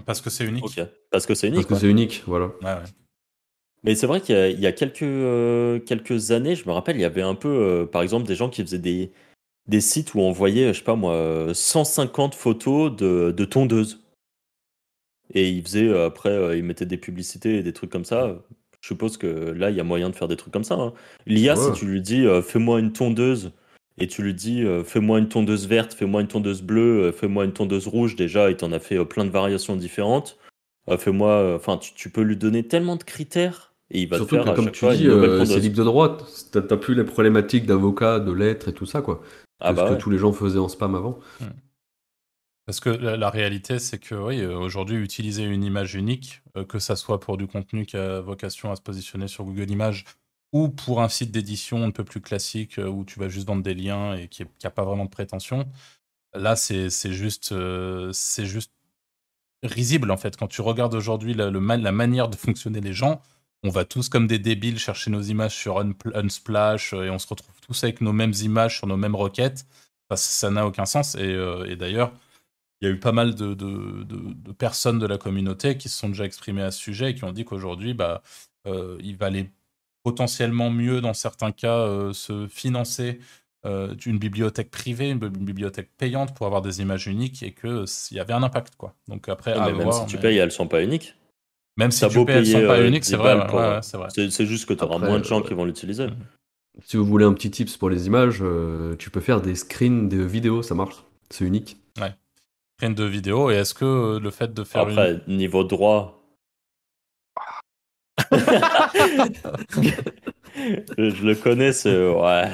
[0.06, 0.80] Parce que c'est unique.
[1.10, 1.68] Parce que c'est unique.
[1.68, 2.48] Parce que c'est unique, voilà.
[2.62, 2.84] Ouais, ouais.
[3.84, 6.72] Mais c'est vrai qu'il y a, il y a quelques, euh, quelques années, je me
[6.72, 9.12] rappelle, il y avait un peu, euh, par exemple, des gens qui faisaient des,
[9.68, 14.04] des sites où on voyait, je sais pas moi, euh, 150 photos de, de tondeuses.
[15.34, 18.36] Et ils faisaient, après, euh, ils mettaient des publicités et des trucs comme ça.
[18.82, 20.76] Je suppose que là, il y a moyen de faire des trucs comme ça.
[20.76, 20.94] hein.
[21.28, 23.52] L'IA, si tu lui dis, euh, fais-moi une tondeuse,
[24.00, 27.46] et tu lui dis, euh, fais-moi une tondeuse verte, fais-moi une tondeuse bleue, euh, fais-moi
[27.46, 30.38] une tondeuse rouge, déjà, il t'en a fait euh, plein de variations différentes.
[30.90, 34.20] Euh, fais-moi, euh, enfin, tu, tu peux lui donner tellement de critères, et il va
[34.20, 35.64] te Surtout faire que, à comme chaque tu fois dis, une nouvelle euh, c'est tondeuse.
[35.64, 36.18] libre de droit.
[36.52, 39.22] T'as t'as plus les problématiques d'avocat, de lettres et tout ça, quoi.
[39.60, 39.98] Ah que ce bah que ouais.
[39.98, 41.20] tous les gens faisaient en spam avant.
[42.66, 46.78] Parce que la, réalité, c'est que oui, euh, aujourd'hui, utiliser une image unique, euh, que
[46.80, 50.06] ça soit pour du contenu qui a vocation à se positionner sur Google Images
[50.54, 53.64] ou pour un site d'édition un peu plus classique euh, où tu vas juste vendre
[53.64, 55.68] des liens et qui n'a pas vraiment de prétention,
[56.34, 57.54] là, c'est juste,
[59.64, 60.38] risible en fait.
[60.38, 61.52] Quand tu regardes aujourd'hui la,
[61.92, 63.22] manière de fonctionner les gens,
[63.64, 65.84] on va tous comme des débiles chercher nos images sur
[66.16, 69.66] Unsplash et on se retrouve tous avec nos mêmes images sur nos mêmes requêtes.
[70.16, 71.16] Ça n'a aucun sens.
[71.16, 72.12] Et d'ailleurs,
[72.82, 75.88] il y a eu pas mal de, de- de- de personnes de la communauté qui
[75.90, 78.22] se sont déjà exprimées à ce sujet et qui ont dit qu'aujourd'hui, bah,
[78.68, 79.50] euh, il valait
[80.04, 83.20] potentiellement mieux, dans certains cas, euh, se financer
[83.66, 87.52] euh, d'une bibliothèque privée, une, bi- une bibliothèque payante pour avoir des images uniques et
[87.54, 88.74] qu'il y avait un impact.
[88.76, 88.96] Quoi.
[89.08, 91.16] Donc après, à même voir, si tu mais- payes, elles sont pas uniques.
[91.78, 93.36] même si tu payes, elles sont payer, pas euh, uniques, c'est 10 vrai.
[93.36, 94.08] ouais, ouais, c'est vrai.
[94.14, 96.08] C'est c'est juste que tu auras moins de gens qui vont l'utiliser.
[96.08, 96.16] Mhm.
[96.84, 100.10] Si vous voulez un petit tips pour les images, euh, tu peux faire des screens
[100.10, 101.04] de vidéos, ça marche.
[101.30, 101.78] C'est unique.
[102.82, 103.52] Print de vidéo.
[103.52, 104.98] Et est-ce que euh, le fait de faire une...
[104.98, 106.18] Après, niveau droit.
[110.98, 112.12] je, le connais, ce.
[112.12, 112.52] Ouais.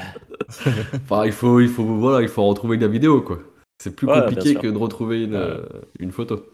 [0.96, 3.40] Enfin, il faut, il faut, voilà, il faut retrouver de la vidéo, quoi.
[3.82, 5.40] C'est plus Ouais, compliqué que de retrouver une, Ouais.
[5.40, 5.66] euh,
[6.00, 6.46] une photo.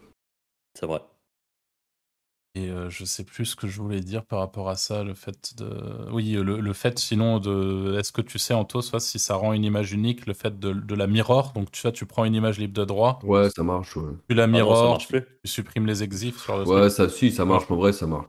[0.78, 1.00] C'est vrai.
[2.56, 5.14] Et euh, je sais plus ce que je voulais dire par rapport à ça, le
[5.14, 6.10] fait de...
[6.12, 7.96] Oui, le, le fait sinon de...
[7.98, 10.72] Est-ce que tu sais, Anto, soit si ça rend une image unique, le fait de,
[10.72, 13.64] de la mirror, donc tu vois, tu prends une image libre de droit, Ouais, ça
[13.64, 13.96] marche.
[13.96, 15.24] Ouais, tu la Ah non, ça mirror, marche plus.
[15.44, 17.70] tu supprimes les exifs sur le ouais ça, si, ça marche.
[17.70, 18.26] En vrai, ça marche.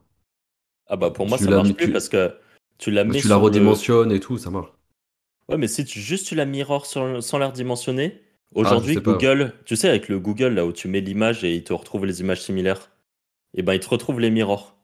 [0.87, 2.37] Ah bah pour moi, Tu ça marche plus tu- parce que
[2.77, 4.71] tu la mets tu la le- redimensionnes et tout, ça marche.
[5.49, 8.21] Ouais, mais si tu, juste tu la mirror sur- sans la redimensionner,
[8.53, 9.11] aujourd'hui, Ah, pas.
[9.13, 12.05] Google, tu sais, avec le Google, là où tu mets l'image et il te retrouve
[12.05, 12.89] les images similaires,
[13.55, 14.77] et ben il te retrouve les mirrors.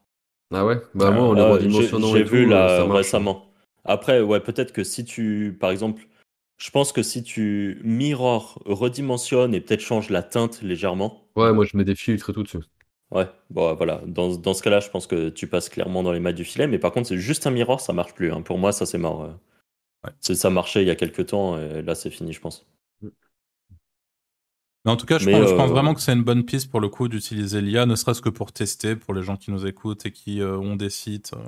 [0.52, 0.80] Ah ouais?
[0.94, 3.52] Bah, Ah, moi, en les Ouais, j'ai redimensionnant j'ai tout, vu euh, là récemment.
[3.84, 6.06] Après, ouais, peut-être que si tu, par exemple,
[6.58, 11.66] je pense que si tu mirror, redimensionnes et peut-être changes la teinte légèrement, Ouais, moi,
[11.66, 12.60] je mets des filtres et tout dessus.
[13.10, 16.20] ouais, bon, voilà, dans, dans ce cas-là, je pense que tu passes clairement dans les
[16.20, 18.32] mailles du filet, mais par contre, c'est juste un mirror, ça marche plus.
[18.32, 18.42] hein.
[18.42, 19.22] Pour moi, ça c'est mort.
[19.22, 19.32] euh.
[20.04, 20.12] Ouais.
[20.20, 22.66] C'est- Ça marchait il y a quelques temps, et là c'est fini, je pense.
[24.84, 26.70] Mais en tout cas, je, pense, je pense euh, vraiment que c'est une bonne piste
[26.70, 29.66] pour le coup d'utiliser l'IA, ne serait-ce que pour tester, pour les gens qui nous
[29.66, 31.32] écoutent et qui euh, ont des sites.
[31.34, 31.38] euh.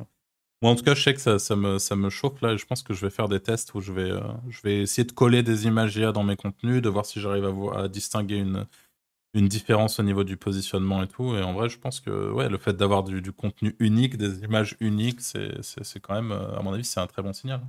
[0.62, 2.58] Moi, en tout cas, je sais que ça, ça, me, ça me chauffe là et
[2.58, 5.04] je pense que je vais faire des tests où je vais, euh, je vais essayer
[5.04, 7.88] de coller des images IA dans mes contenus, de voir si j'arrive à, voir- à
[7.88, 8.66] distinguer une,
[9.34, 11.34] une différence au niveau du positionnement et tout.
[11.36, 14.40] Et en vrai, je pense que ouais, le fait d'avoir du, du contenu unique, des
[14.44, 17.62] images uniques, c'est quand même, à mon avis, c'est un très bon signal.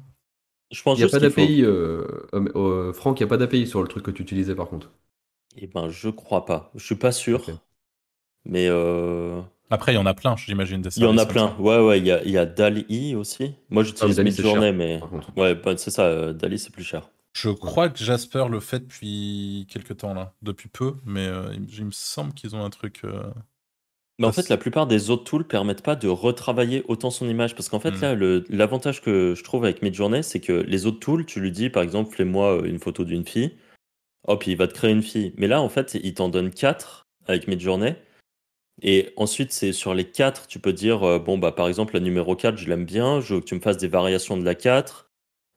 [0.72, 3.30] Je pense Il n'y a pas faut- d'API, euh, euh, euh, Franck, il n'y a
[3.30, 4.92] pas d'API sur le truc que tu utilisais par contre.
[5.58, 6.72] Eh ben, je crois pas.
[6.76, 7.44] Je suis pas sûr.
[8.46, 10.84] Mais euh, Après, il y en a plein, j'imagine.
[10.96, 11.56] il y en a plein.
[11.58, 13.56] Ouais, ouais, il y a, il y a DALI aussi.
[13.70, 15.00] Moi, j'utilise Ah, Midjourney, cher, mais.
[15.36, 17.10] Ouais, bah, c'est ça, euh, DALI, c'est plus cher.
[17.34, 21.86] Je crois que Jasper le fait depuis quelques temps là, depuis peu, mais euh, il,
[21.86, 23.02] me semble qu'ils ont un truc.
[23.04, 23.24] euh,
[24.20, 27.54] Mais en fait, la plupart des autres tools permettent pas de retravailler autant son image.
[27.56, 28.02] Parce qu'en fait, Hmm.
[28.16, 31.70] là, l'avantage que je trouve avec Midjourney, c'est que les autres tools, tu lui dis,
[31.70, 33.58] par exemple, fais-moi une photo d'une fille.
[34.28, 35.34] Hop, il va te créer une fille.
[35.38, 37.96] Mais là, en fait, il t'en donne quatre avec Midjourney.
[38.82, 42.02] Et ensuite, c'est sur les quatre, tu peux dire, euh, bon, bah, par exemple, la
[42.02, 44.56] numéro 4, je l'aime bien, je veux que tu me fasses des variations de la
[44.56, 45.10] 4.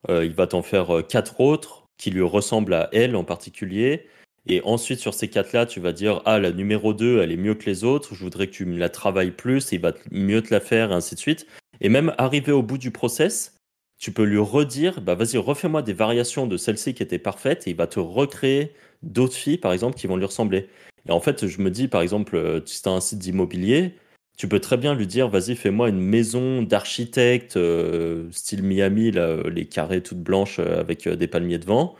[0.08, 4.06] Euh, il va t'en faire euh, quatre autres qui lui ressemblent à elle en particulier.
[4.46, 7.54] Et ensuite, sur ces quatre-là, tu vas dire Ah, la numéro 2, elle est mieux
[7.54, 10.42] que les autres, je voudrais que tu me la travailles plus, et il va mieux
[10.42, 11.46] te la faire, et ainsi de suite.
[11.80, 13.57] Et même arrivé au bout du process,
[13.98, 17.70] tu peux lui redire Bah, vas-y, refais-moi des variations de celle-ci qui était parfaite, et
[17.70, 20.68] il va te recréer d'autres filles, par exemple, qui vont lui ressembler.
[21.08, 23.94] Et en fait, je me dis, par exemple, euh, si tu as un site d'immobilier,
[24.36, 29.50] tu peux très bien lui dire Vas-y, fais-moi une maison d'architecte, euh, style Miami, euh,
[29.50, 31.96] les carrés toutes blanches avec des palmiers devant.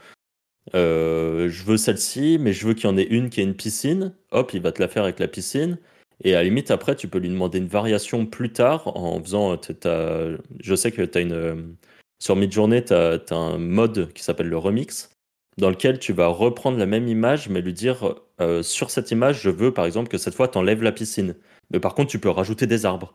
[0.74, 4.14] Je veux celle-ci, mais je veux qu'il y en ait une qui ait une piscine.
[4.30, 5.78] Hop, il va te la faire avec la piscine.
[6.24, 9.56] Et à la limite, après, tu peux lui demander une variation plus tard en faisant.
[9.56, 11.32] t'as- t'as- Je sais que tu as une.
[11.32, 11.54] euh,
[12.20, 15.10] Sur Midjourney, tu as, un mode qui s'appelle le remix,
[15.56, 19.40] dans lequel tu vas reprendre la même image, mais lui dire euh, sur cette image,
[19.42, 21.36] je veux par exemple que cette fois, tu enlèves la piscine.
[21.70, 23.14] Mais par contre, tu peux rajouter des arbres.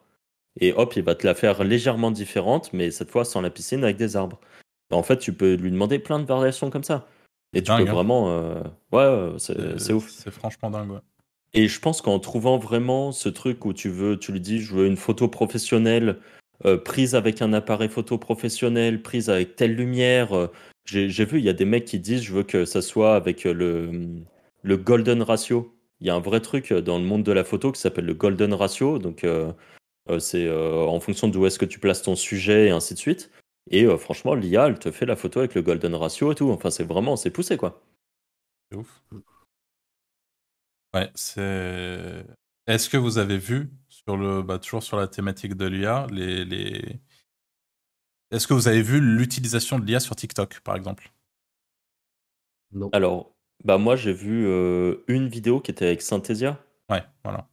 [0.61, 3.83] Et hop, il va te la faire légèrement différente, mais cette fois sans la piscine
[3.83, 4.39] avec des arbres.
[4.91, 7.07] En fait, tu peux lui demander plein de variations comme ça.
[7.53, 7.93] Et tu Dingue, peux hein.
[7.95, 8.29] vraiment.
[8.29, 8.61] euh,
[8.91, 10.09] Ouais, ouais, c'est euh, c'est ouf.
[10.09, 10.91] C'est franchement dingue.
[10.91, 10.99] ouais.
[11.53, 14.73] Et je pense qu'en trouvant vraiment ce truc où tu veux, tu lui dis, je
[14.73, 16.19] veux une photo professionnelle,
[16.65, 20.33] euh, prise avec un appareil photo professionnel, prise avec telle lumière.
[20.35, 20.47] euh,
[20.85, 23.45] J'ai vu, il y a des mecs qui disent, je veux que ça soit avec
[23.45, 24.23] euh, le,
[24.63, 25.75] le golden ratio.
[25.99, 28.13] Il y a un vrai truc dans le monde de la photo qui s'appelle le
[28.13, 28.99] golden ratio.
[28.99, 29.25] Donc,
[30.19, 33.31] c'est en fonction d'où est-ce que tu places ton sujet et ainsi de suite.
[33.71, 36.49] Et franchement, l'IA, elle te fait la photo avec le golden ratio et tout.
[36.51, 37.81] Enfin, c'est vraiment, c'est poussé, quoi.
[38.75, 39.01] Ouf.
[40.93, 42.25] Ouais, c'est.
[42.67, 46.45] Est-ce que vous avez vu sur le, bah, toujours sur la thématique de l'IA, les,
[46.45, 46.99] les...
[48.31, 51.11] Est-ce que vous avez vu l'utilisation de l'IA sur TikTok, par exemple?
[52.71, 52.89] Non.
[52.91, 56.59] Alors, bah moi j'ai vu euh, une vidéo qui était avec Synthesia.
[56.89, 57.47] Ouais, voilà.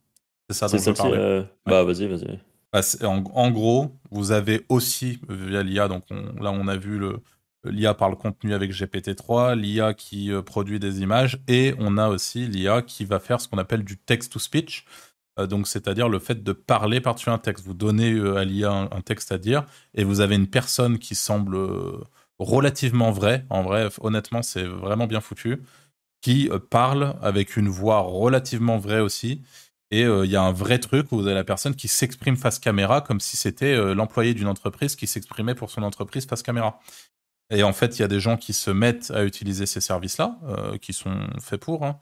[0.49, 1.19] C'est ça dont C'est je parlais.
[1.19, 2.41] euh, Bah vas-y, vas-y.
[2.73, 6.99] Bah, en, en gros, vous avez aussi via l'IA, donc on- là on a vu
[6.99, 7.21] le
[7.65, 12.09] l'IA par le contenu avec GPT-3, l'IA qui euh, produit des images, et on a
[12.09, 14.85] aussi l'IA qui va faire ce qu'on appelle du text-to-speech,
[15.39, 17.65] euh, donc c'est-à-dire le fait de parler par-dessus un texte.
[17.65, 21.15] Vous donnez euh, à l'IA un, texte à dire, et vous avez une personne qui
[21.15, 21.59] semble
[22.39, 25.63] relativement vraie, en vrai, honnêtement c'est vraiment bien foutu,
[26.23, 29.43] qui parle avec une voix relativement vraie aussi,
[29.91, 32.59] et il y a un vrai truc où vous avez la personne qui s'exprime face
[32.61, 36.79] caméra comme si c'était l'employé d'une entreprise qui s'exprimait pour son entreprise face caméra.
[37.51, 40.39] Et en fait, il y a des gens qui se mettent à utiliser ces services-là,
[40.49, 41.99] euh, qui sont faits pour, hein,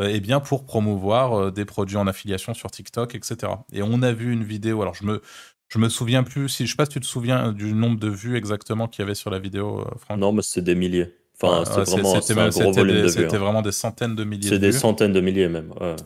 [0.00, 3.52] euh, eh bien pour promouvoir euh, des produits en affiliation sur TikTok, etc.
[3.72, 5.22] Et on a vu une vidéo, alors je me,
[5.68, 8.08] je me souviens plus, si je sais pas si tu te souviens du nombre de
[8.08, 10.18] vues exactement qu'il y avait sur la vidéo, Franck.
[10.18, 11.14] Non, mais c'est des milliers.
[11.40, 13.38] Enfin, Ouais, c'est ouais, vraiment c'était de hein.
[13.38, 14.78] vraiment des centaines de milliers C'est de des vues.
[14.78, 15.72] centaines de milliers même.
[15.80, 15.96] ouais.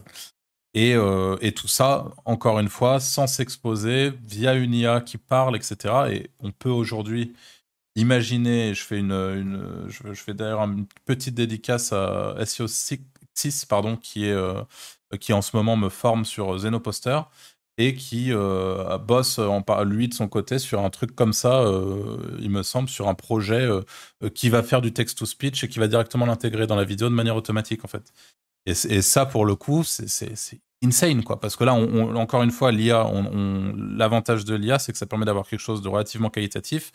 [0.75, 5.55] Et, euh, et tout ça, encore une fois, sans s'exposer, via une IA qui parle,
[5.57, 5.77] etc.
[6.11, 7.35] Et on peut aujourd'hui
[7.97, 14.27] imaginer, je fais, une, je, fais d'ailleurs une petite dédicace à SEO 6, pardon, qui,
[14.27, 14.63] est, euh,
[15.21, 17.21] qui en ce moment me forme sur Zenoposter
[17.79, 19.41] et qui euh, bosse,
[19.85, 23.15] lui de son côté, sur un truc comme ça, euh, il me semble, sur un
[23.15, 23.69] projet
[24.35, 27.37] qui va faire du text-to-speech et qui va directement l'intégrer dans la vidéo de manière
[27.37, 28.13] automatique, en fait.
[28.67, 31.41] Et, ça, pour le coup, c'est- insane, quoi.
[31.41, 35.25] Parce que là, encore une fois, l'IA, on- l'avantage de l'IA, c'est que ça permet
[35.25, 36.93] d'avoir quelque chose de relativement qualitatif,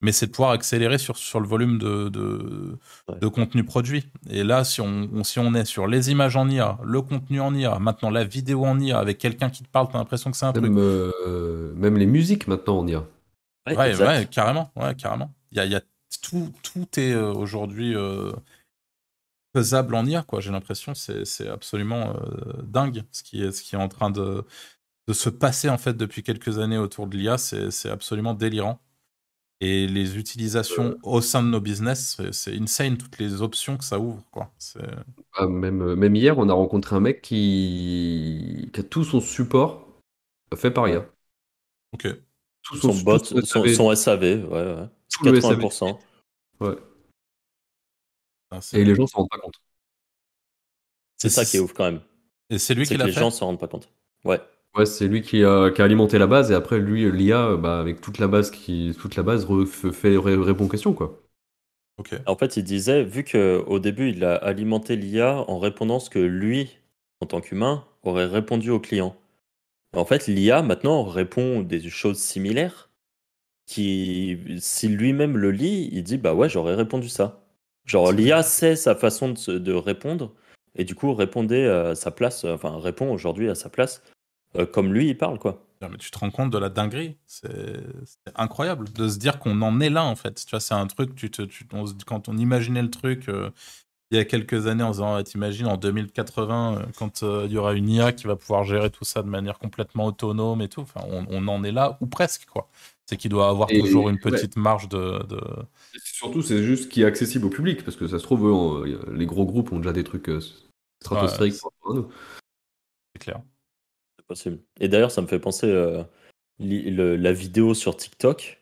[0.00, 2.78] mais c'est de pouvoir accélérer sur, sur le volume de, de,
[3.08, 3.22] Ouais.
[3.22, 4.06] de contenu produit.
[4.30, 7.40] Et là, si on, on- si on est sur les images en IA, le contenu
[7.40, 10.36] en IA, maintenant la vidéo en IA, avec quelqu'un qui te parle, t'as l'impression que
[10.36, 10.72] c'est un truc.
[10.72, 13.04] Même, euh, même les musiques maintenant on y a.
[13.66, 14.22] Ouais, Ouais, exact.
[14.22, 15.34] ouais, carrément, ouais, carrément.
[15.52, 15.82] Il y a, y a
[16.22, 18.32] tout, tout est euh, aujourd'hui euh,
[19.54, 20.40] faisable en IA, quoi.
[20.40, 24.10] J'ai l'impression, c'est c'est absolument euh, dingue ce qui est, ce qui est en train
[24.10, 24.44] de,
[25.08, 27.38] de se passer en fait depuis quelques années autour de l'IA.
[27.38, 28.80] C'est c'est absolument délirant.
[29.60, 33.98] Et les utilisations au sein de nos business, c'est- insane toutes les options que ça
[33.98, 34.52] ouvre, quoi.
[35.34, 39.20] Ah, même, euh, même hier, on a rencontré un mec qui, qui a tout son
[39.20, 39.86] support
[40.56, 41.06] fait par IA.
[41.92, 42.06] ok.
[42.62, 44.88] Tout Son bot, tout son, SAV, son SAV, ouais, ouais.
[45.10, 45.70] tout le SAV.
[45.70, 45.98] 80%.
[46.60, 46.76] Ouais.
[48.50, 49.60] Ah, Et les gens s'en rendent pas compte.
[51.18, 52.00] C'est ça qui est ouf quand même.
[52.50, 53.20] Et c'est lui qui l'a les fait.
[53.20, 53.88] gens s'en rendent pas compte.
[54.24, 54.40] Ouais.
[54.76, 57.80] Ouais, c'est lui qui a, qui a alimenté la base et après lui l'IA bah,
[57.80, 61.22] avec toute la base qui toute la base re- fait, ré- répond aux questions quoi.
[61.98, 62.14] Ok.
[62.26, 66.18] En fait, il disait, vu qu'au début, il a alimenté l'IA en répondant ce que
[66.18, 66.78] lui,
[67.20, 69.16] en tant qu'humain, aurait répondu au client.
[69.94, 72.90] En fait, l'IA, maintenant, répond des choses similaires
[73.66, 77.42] qui, si lui-même le lit, il dit, bah ouais, j'aurais répondu ça.
[77.86, 80.34] Genre, C'est l'IA sait sa façon de, de répondre
[80.76, 84.02] et du coup, répondait à sa place, enfin, répond aujourd'hui à sa place,
[84.64, 85.62] comme lui, il parle, quoi.
[85.82, 87.16] Non, mais tu te rends compte de la dinguerie.
[87.26, 87.52] C'est
[88.34, 90.42] incroyable de se dire qu'on en est là, en fait.
[90.44, 93.28] Tu vois, c'est un truc, tu te, tu- on se- quand on imaginait le truc
[93.28, 93.50] euh,
[94.12, 97.52] il y a quelques années en disant, ah, t'imagines en 2080, euh, quand euh, il
[97.52, 100.68] y aura une IA qui va pouvoir gérer tout ça de manière complètement autonome et
[100.68, 102.68] tout, enfin, on, on en est là, ou presque, quoi.
[103.06, 104.20] C'est qu'il doit avoir Et- toujours une ouais.
[104.22, 105.20] petite marge de.
[106.04, 108.46] Surtout c'est juste qui est accessible au public parce que ça se trouve
[108.86, 110.40] euh, les gros groupes ont déjà des trucs euh,
[111.02, 112.02] stratosphériques Ouais.
[113.14, 113.42] C'est clair.
[114.26, 114.58] C'est possible.
[114.80, 116.02] Et d'ailleurs, ça me fait penser euh,
[116.58, 118.60] li- le- la vidéo sur TikTok.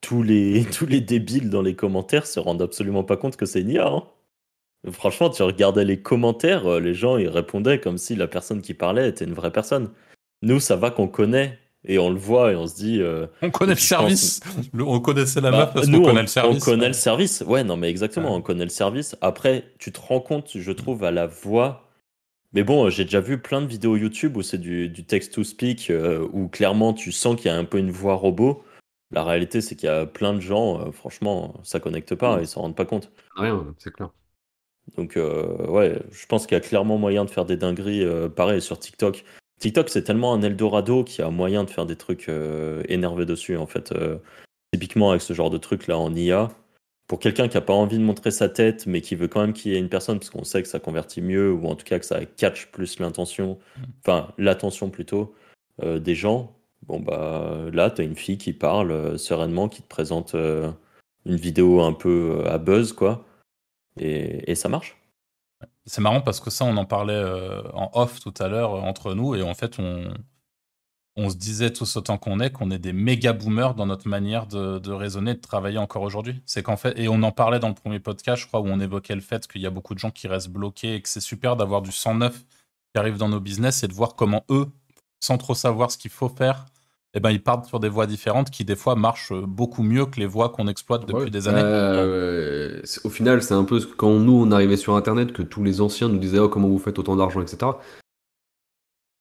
[0.00, 3.60] Tous les, tous les débiles dans les commentaires se rendent absolument pas compte que c'est
[3.60, 3.88] une IA.
[3.88, 4.04] hein.
[4.90, 8.74] Franchement, tu regardais les commentaires, euh, les gens ils répondaient comme si la personne qui
[8.74, 9.90] parlait était une vraie personne.
[10.42, 13.00] Nous, ça va qu'on connaît et on le voit et on se dit.
[13.00, 14.40] euh, On connaît le Je service.
[14.72, 16.62] Le- on connaissait la bah, meuf parce nous, qu'on on, connaît le service.
[16.62, 17.42] on connaît le service.
[17.46, 19.14] Ouais, non, mais exactement, on connaît le service.
[19.20, 21.81] Après, tu te rends compte, je trouve, à la voix.
[22.52, 25.90] Mais bon, euh, j'ai déjà vu plein de vidéos YouTube où c'est du, du text-to-speak,
[25.90, 28.62] euh, où clairement tu sens qu'il y a un peu une voix robot.
[29.10, 32.40] La réalité, c'est qu'il y a plein de gens, euh, franchement, ça connecte pas, Mm.
[32.40, 33.10] ils s'en rendent pas compte.
[33.36, 34.10] Rien, c'est clair.
[34.96, 38.60] Donc, euh, ouais, je pense qu'il y a clairement moyen de faire des dingueries, pareil,
[38.60, 39.24] sur TikTok.
[39.60, 42.28] TikTok, c'est tellement un Eldorado qu'il y a moyen de faire des trucs
[42.88, 43.94] énervés dessus, en fait.
[44.72, 46.50] Typiquement, avec ce genre de truc là en IA.
[47.12, 49.52] Pour quelqu'un qui n'a pas envie de montrer sa tête, mais qui veut quand même
[49.52, 51.84] qu'il y ait une personne, parce qu'on sait que ça convertit mieux, ou en tout
[51.84, 53.58] cas que ça catch plus l'intention,
[54.00, 55.34] enfin, l'attention plutôt,
[55.82, 56.56] euh, des gens.
[56.86, 60.72] Bon, bah, là, tu as une fille qui parle euh, sereinement, qui te présente euh,
[61.26, 63.26] une vidéo un peu à buzz, quoi.
[63.98, 64.96] Et, ça marche.
[65.84, 67.22] c'est marrant parce que ça, on en parlait
[67.74, 70.14] en off tout à l'heure entre nous et en fait, on,
[71.16, 74.46] on se disait tous autant qu'on est qu'on est des méga boomers dans notre manière
[74.46, 76.40] de, de raisonner, de travailler encore aujourd'hui.
[76.46, 78.80] C'est qu'en fait, et on en parlait dans le premier podcast, je crois, où on
[78.80, 81.20] évoquait le fait qu'il y a beaucoup de gens qui restent bloqués et que c'est
[81.20, 82.38] super d'avoir du sang neuf
[82.94, 84.66] qui arrive dans nos business et de voir comment eux,
[85.20, 86.66] sans trop savoir ce qu'il faut faire,
[87.14, 90.18] eh ben, ils partent sur des voies différentes qui, des fois, marchent beaucoup mieux que
[90.18, 91.30] les voies qu'on exploite depuis Ouais.
[91.30, 91.60] des années.
[91.62, 95.80] Euh, au final, c'est un peu quand nous on arrivait sur Internet que tous les
[95.82, 97.72] anciens nous disaient oh, comment vous faites autant d'argent, etc.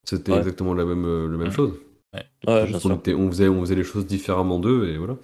[0.04, 0.40] C'était Ouais.
[0.40, 1.80] exactement la même, euh, la même chose.
[2.48, 5.16] Ouais, bien était- on, faisait, on faisait les choses différemment d'eux et voilà.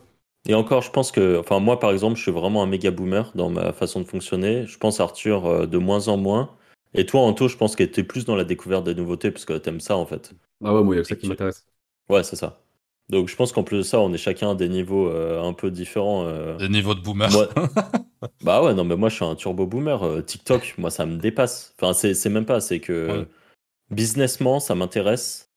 [0.47, 3.31] Et encore, je pense que, enfin, moi, par exemple, je suis vraiment un méga boomer
[3.35, 4.65] dans ma façon de fonctionner.
[4.65, 6.51] Je pense, Arthur, euh, de moins en moins.
[6.93, 9.43] Et toi, Anto, je pense que tu es plus dans la découverte des nouveautés parce
[9.45, 10.31] que t'aimes ça, en fait.
[10.63, 11.65] Ah ouais, moi, il y a que ça qui m'intéresse.
[12.09, 12.61] Ouais, c'est ça.
[13.09, 15.53] Donc, je pense qu'en plus de ça, on est chacun à des niveaux euh, un
[15.53, 16.25] peu différents.
[16.27, 16.57] euh.
[16.57, 17.29] Des niveaux de boomer.
[17.31, 17.47] Moi-
[18.41, 20.01] Bah ouais, non, mais moi, je suis un turbo boomer.
[20.03, 21.73] Euh, TikTok, moi, ça me dépasse.
[21.79, 23.27] Enfin, c'est c'est même pas, c'est que Ouais.
[23.89, 25.47] Businessment, ça m'intéresse.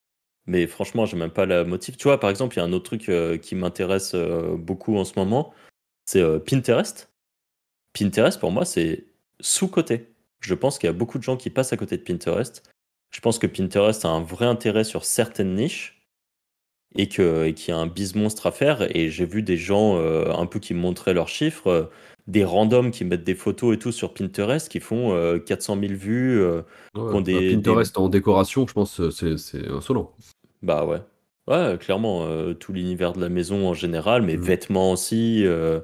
[0.47, 1.97] Mais franchement, j'ai même pas la motive.
[1.97, 4.97] Tu vois, par exemple, il y a un autre truc euh, qui m'intéresse euh, beaucoup
[4.97, 5.53] en ce moment,
[6.05, 7.11] c'est euh, Pinterest.
[7.93, 9.05] Pinterest, pour moi, c'est
[9.39, 10.13] sous-coté.
[10.39, 12.63] Je pense qu'il y a beaucoup de gens qui passent à côté de Pinterest.
[13.11, 16.07] Je pense que Pinterest a un vrai intérêt sur certaines niches
[16.95, 18.95] et qu'il y a un bise monstre à faire.
[18.95, 21.91] Et j'ai vu des gens un peu qui montraient leurs chiffres,
[22.27, 25.93] des randoms qui mettent des photos et tout sur Pinterest qui font euh, 400 000
[25.93, 26.39] vues.
[26.41, 26.61] euh,
[26.95, 30.11] Ouais, Qu'on des- bah, Pinterest en décoration, je pense, euh, c'est c'est insolent.
[30.61, 31.01] Bah ouais.
[31.47, 34.43] Ouais, clairement, euh, tout l'univers de la maison en général, mais Mhm.
[34.43, 35.79] vêtements aussi, euh,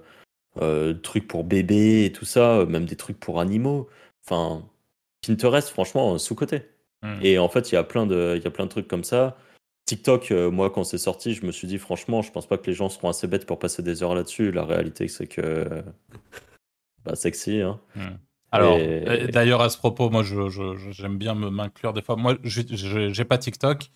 [0.62, 3.88] euh, trucs pour bébés et tout ça, euh, même des trucs pour animaux.
[4.26, 4.64] Enfin,
[5.26, 6.62] Pinterest, franchement, euh, sous-côté.
[7.04, 7.20] Hmm.
[7.22, 9.04] Et en fait, il y a plein de, il y a plein de trucs comme
[9.04, 9.38] ça.
[9.88, 12.68] TikTok, euh, moi, quand c'est sorti, je me suis dit, franchement, je pense pas que
[12.68, 14.52] les gens seront assez bêtes pour passer des heures là-dessus.
[14.52, 15.84] La réalité, c'est que.
[17.06, 17.80] Bah, sexy, hein.
[18.52, 21.94] Alors, Et- euh, d'ailleurs, à ce propos, moi, je- je- je- j'aime bien me m'inclure
[21.94, 22.18] des fois.
[22.18, 23.92] Moi, j'ai- pas TikTok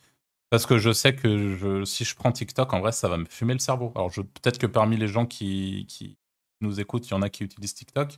[0.50, 3.26] parce que je sais que je- si je prends TikTok, en vrai, ça va me
[3.26, 3.92] fumer le cerveau.
[3.96, 6.18] Alors, peut-être que parmi les gens qui, qui
[6.62, 8.18] nous écoutent, il y en a qui utilisent TikTok.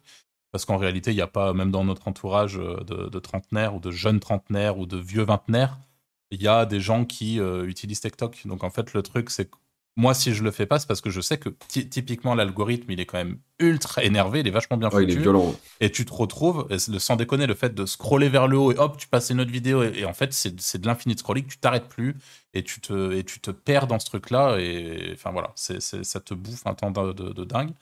[0.52, 3.74] Parce qu'en réalité, il n'y a pas, même dans notre entourage euh, de, de trentenaires
[3.74, 5.80] ou de jeunes trentenaires ou de vieux vingtenaires,
[6.32, 8.42] il y a des gens qui euh, utilisent TikTok.
[8.46, 9.56] Donc, en fait, le truc, c'est que
[9.96, 12.90] moi, si je le fais pas, c'est parce que je sais que ty- typiquement, l'algorithme,
[12.90, 15.54] il est quand même ultra énervé, il est vachement bien Ouais, il est violent.
[15.82, 18.78] et tu te retrouves, et sans déconner, le fait de scroller vers le haut et
[18.80, 21.60] hop, tu passes une autre vidéo, et, et en fait, c'est de l'infini scrolling, tu
[21.60, 22.16] t'arrêtes plus,
[22.56, 26.20] et tu, te, et tu te perds dans ce truc-là, et enfin voilà, c'est- ça
[26.20, 27.74] te bouffe un temps de, de- de dingue.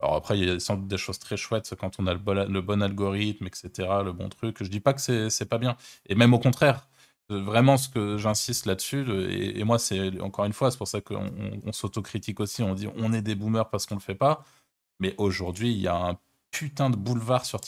[0.00, 2.18] Alors après, il y a sans doute des choses très chouettes quand on a le
[2.18, 4.56] bon, le bon algorithme, etc., le bon truc.
[4.62, 5.76] Je dis pas que c'est pas bien,
[6.08, 6.88] et même au contraire.
[7.38, 11.00] Vraiment, ce que j'insiste là-dessus, et, et moi, c'est encore une fois, c'est pour ça
[11.00, 12.62] qu'on on, on s'autocritique aussi.
[12.62, 14.44] On dit on est des boomers parce qu'on le fait pas.
[15.00, 16.18] Mais aujourd'hui, il y a un
[16.50, 17.60] putain de boulevard sur,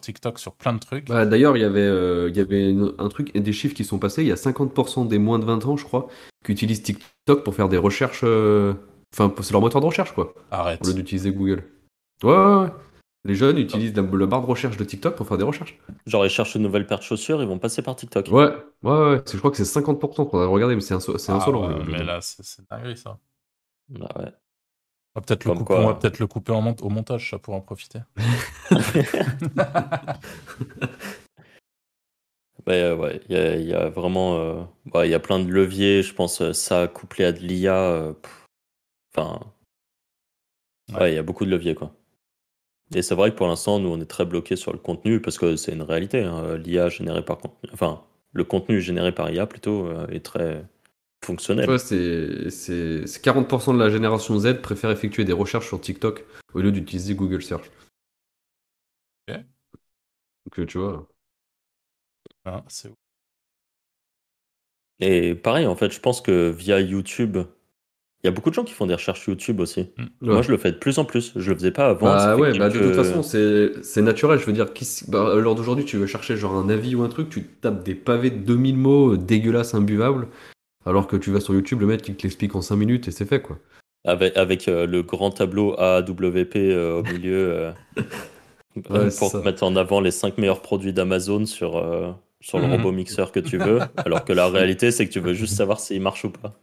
[0.00, 1.06] TikTok sur plein de trucs.
[1.08, 3.74] Bah, D'ailleurs, il y avait, euh, il y avait une- un truc et des chiffres
[3.74, 4.22] qui sont passés.
[4.22, 6.08] Il y a 50% des moins de 20 ans, je crois,
[6.44, 8.22] qui utilisent TikTok pour faire des recherches.
[8.24, 8.74] euh,
[9.12, 10.80] Enfin, c'est leur moteur de recherche, quoi, Arrête.
[10.84, 11.64] au lieu d'utiliser Google.
[12.22, 12.68] Ouais, ouais, ouais.
[13.24, 15.78] Les jeunes utilisent la, la barre de recherche de TikTok pour faire des recherches.
[16.06, 18.28] Genre, ils cherchent une nouvelle paire de chaussures, ils vont passer par TikTok.
[18.28, 18.50] Ouais,
[18.82, 19.22] ouais, ouais.
[19.26, 20.30] c'est- Je crois que c'est 50%.
[20.30, 21.68] Faudrait regarder, mais c'est inso- c'est Ah insolent.
[21.68, 23.18] ouais, le- mais là, c'est c'est dinguerie ça.
[24.00, 24.32] Ah ouais.
[25.14, 27.38] On va peut-être le, couper- on va peut-être le couper en mont- au montage, ça
[27.38, 27.98] pour en profiter.
[32.66, 34.62] Ouais, ouais, il y a, y a vraiment, euh,
[34.94, 36.02] ouais, il y a plein de leviers.
[36.02, 37.74] Je pense euh, ça couplé à de l'IA.
[37.74, 38.12] euh,
[39.14, 39.40] Enfin,
[40.92, 41.00] Ouais.
[41.00, 41.94] ouais, il y a beaucoup de leviers quoi.
[42.94, 45.38] Et c'est vrai que pour l'instant, nous, on est très bloqué sur le contenu parce
[45.38, 46.22] que c'est une réalité.
[46.24, 50.64] hein, L'IA générée par contenu, enfin, le contenu généré par IA plutôt euh, est très
[51.24, 51.66] fonctionnel.
[51.66, 55.80] Tu vois, c'est c'est- c'est 40% de la génération Z préfère effectuer des recherches sur
[55.80, 56.24] TikTok
[56.54, 57.70] au lieu d'utiliser Google Search.
[59.28, 59.44] Ok.
[60.46, 61.08] Donc, euh, tu vois.
[62.44, 62.90] Hein, c'est.
[65.00, 67.38] Et pareil, en fait, je pense que via YouTube,
[68.22, 69.88] il y a beaucoup de gens qui font des recherches YouTube aussi.
[69.96, 70.04] Mm.
[70.20, 70.42] Moi, Ouais.
[70.42, 71.32] je le fais de plus en plus.
[71.36, 72.06] Je le faisais pas avant.
[72.06, 74.38] Bah ouais, bah de toute façon, c'est c'est naturel.
[74.38, 77.02] Je veux dire, qui bah, à l'heure d'aujourd'hui, tu veux chercher genre un avis ou
[77.02, 80.28] un truc, tu tapes des pavés de 2000 mots dégueulasses, imbuvables,
[80.84, 83.10] alors que tu vas sur YouTube, le mec il te l'explique en 5 minutes et
[83.10, 83.58] c'est fait quoi.
[84.06, 87.72] Avec, avec euh, le grand tableau AWP euh, au milieu euh,
[88.88, 92.72] Ouais, pour mettre en avant les 5 meilleurs produits d'Amazon sur, euh, sur le Mhm.
[92.72, 95.80] robot mixeur que tu veux, alors que la réalité c'est que tu veux juste savoir
[95.80, 96.54] s'il marche ou pas.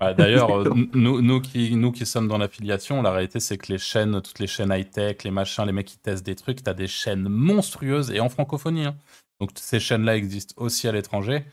[0.00, 3.72] Ouais, D'ailleurs, euh, nous, nous, qui, nous qui sommes dans l'affiliation, la réalité, c'est que
[3.72, 6.74] les chaînes, toutes les chaînes high-tech, les machins, les mecs qui testent des trucs, t'as
[6.74, 8.84] des chaînes monstrueuses et en francophonie.
[8.86, 8.96] hein.
[9.40, 11.44] Donc ces chaînes-là existent aussi à l'étranger,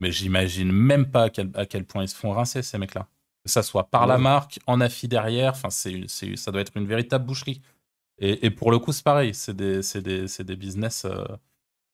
[0.00, 3.06] mais j'imagine même pas à quel, à quel point ils se font rincer, ces mecs-là.
[3.44, 6.76] Que ça soit par la marque, en affi derrière, enfin, c'est, c'est- ça doit être
[6.76, 7.60] une véritable boucherie.
[8.18, 11.04] Et, et pour le coup, c'est pareil, c'est des, c'est des, c'est des business.
[11.04, 11.24] euh,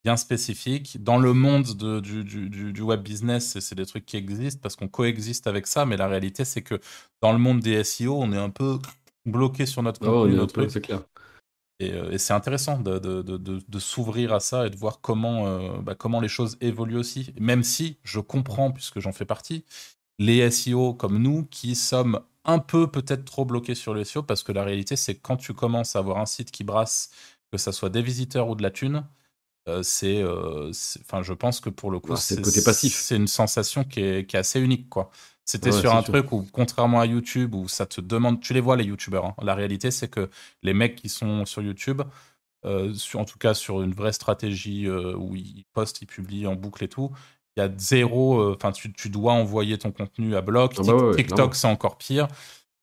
[0.05, 1.03] bien spécifiques.
[1.03, 4.77] Dans le monde de, du, du, du, web business, c'est des trucs qui existent parce
[4.77, 6.81] qu'on coexiste avec ça, mais la réalité, c'est que
[7.21, 8.79] dans le monde des SEO, on est un peu
[9.27, 10.83] bloqué sur notre oh, contenu, notre truc.
[10.83, 11.03] Clair.
[11.81, 15.47] Et, et c'est intéressant de, de, de, de s'ouvrir à ça et de voir comment,
[15.47, 17.33] euh, bah, comment les choses évoluent aussi.
[17.41, 19.65] Même si je comprends, puisque j'en fais partie,
[20.19, 24.43] les SEO comme nous qui sommes un peu peut-être trop bloqués sur le SEO parce
[24.43, 27.11] que la réalité, c'est quand tu commences à avoir un site qui brasse,
[27.51, 29.03] que ça soit des visiteurs ou de la thune, euh,
[29.83, 32.95] c'est, euh, enfin, je pense que pour le coup, c'est côté passif.
[32.95, 35.11] C'est une sensation qui est, qui est, assez unique, quoi.
[35.45, 38.77] C'était sur un truc où, contrairement à YouTube, où ça te demande, tu les vois
[38.77, 39.25] les YouTubeurs.
[39.25, 39.35] Hein.
[39.43, 40.31] La réalité, c'est que
[40.63, 42.03] les mecs qui sont sur YouTube,
[42.65, 46.55] euh, sur, en tout cas sur une vraie stratégie où ils postent, ils publient en
[46.55, 47.11] boucle et tout,
[47.57, 48.53] il y a zéro.
[48.55, 50.75] Enfin, tu, tu, dois envoyer ton contenu à bloc.
[50.79, 52.29] Ah bah TikTok, c'est encore pire.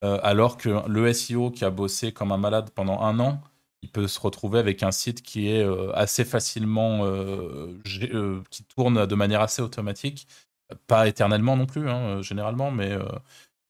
[0.01, 3.41] alors que le SEO qui a bossé comme un malade pendant un an,
[3.81, 7.79] il peut se retrouver avec un site qui est euh, assez facilement, euh,
[8.13, 10.27] euh, qui tourne de manière assez automatique,
[10.87, 12.97] pas éternellement non plus, hein, généralement, mais,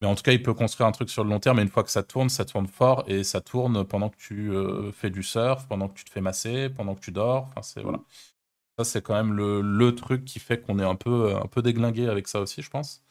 [0.02, 1.70] mais en tout cas, il peut construire un truc sur le long terme, et une
[1.70, 4.52] fois que ça tourne, ça tourne fort, et ça tourne pendant que tu
[4.94, 7.82] fais du surf, pendant que tu te fais masser, pendant que tu dors, enfin, c'est,
[7.82, 8.00] voilà.
[8.80, 11.64] Ça, c'est quand même le, le, truc qui fait qu'on est un peu, un peu
[11.64, 13.04] déglingué avec ça aussi, je pense.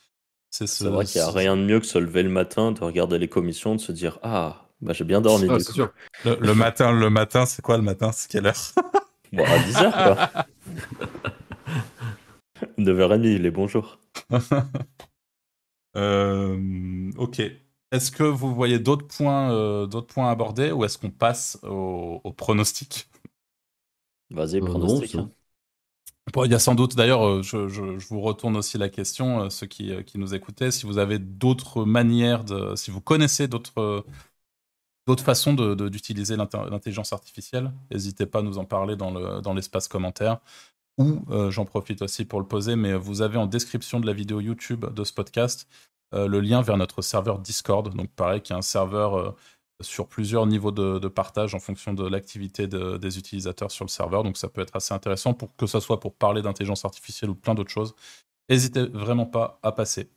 [0.50, 2.80] C'est, ce, vrai qu'il n'y a rien de mieux que se lever le matin, de
[2.80, 5.48] regarder les commissions, de se dire Ah, bah, j'ai bien dormi.
[5.50, 5.92] Ah, sûr.
[6.24, 8.12] Le, matin, le matin, c'est quoi le matin?
[8.12, 8.72] C'est quelle heure?
[9.32, 10.46] Bon, à 10h, quoi.
[12.78, 13.98] 9h30, les bonjours.
[15.96, 17.42] euh, ok.
[17.92, 22.20] Est-ce que vous voyez d'autres points, euh, d'autres points abordés ou est-ce qu'on passe au,
[22.22, 23.08] au pronostic?
[24.30, 25.14] Vas-y, euh, pronostic.
[25.14, 25.30] Hein.
[26.44, 29.48] il y a sans doute, d'ailleurs, euh, je, je, je, vous retourne aussi la question,
[29.50, 32.74] ceux qui, qui nous écoutaient, si vous avez d'autres manières de.
[32.74, 34.04] Si vous connaissez d'autres
[35.06, 37.72] d'autres façons d'utiliser l'intelligence artificielle.
[37.90, 40.40] N'hésitez pas à nous en parler dans l'espace commentaire.
[40.98, 44.12] Ou euh, j'en profite aussi pour le poser, mais vous avez en description de la
[44.12, 45.68] vidéo YouTube de ce podcast
[46.14, 47.94] euh, le lien vers notre serveur Discord.
[47.94, 49.36] Donc pareil, qui est un serveur euh,
[49.82, 54.22] sur plusieurs niveaux de, partage en fonction de l'activité des utilisateurs sur le serveur.
[54.22, 57.34] Donc ça peut être assez intéressant pour que ce soit pour parler d'intelligence artificielle ou
[57.34, 57.94] plein d'autres choses.
[58.48, 60.08] N'hésitez vraiment pas à passer.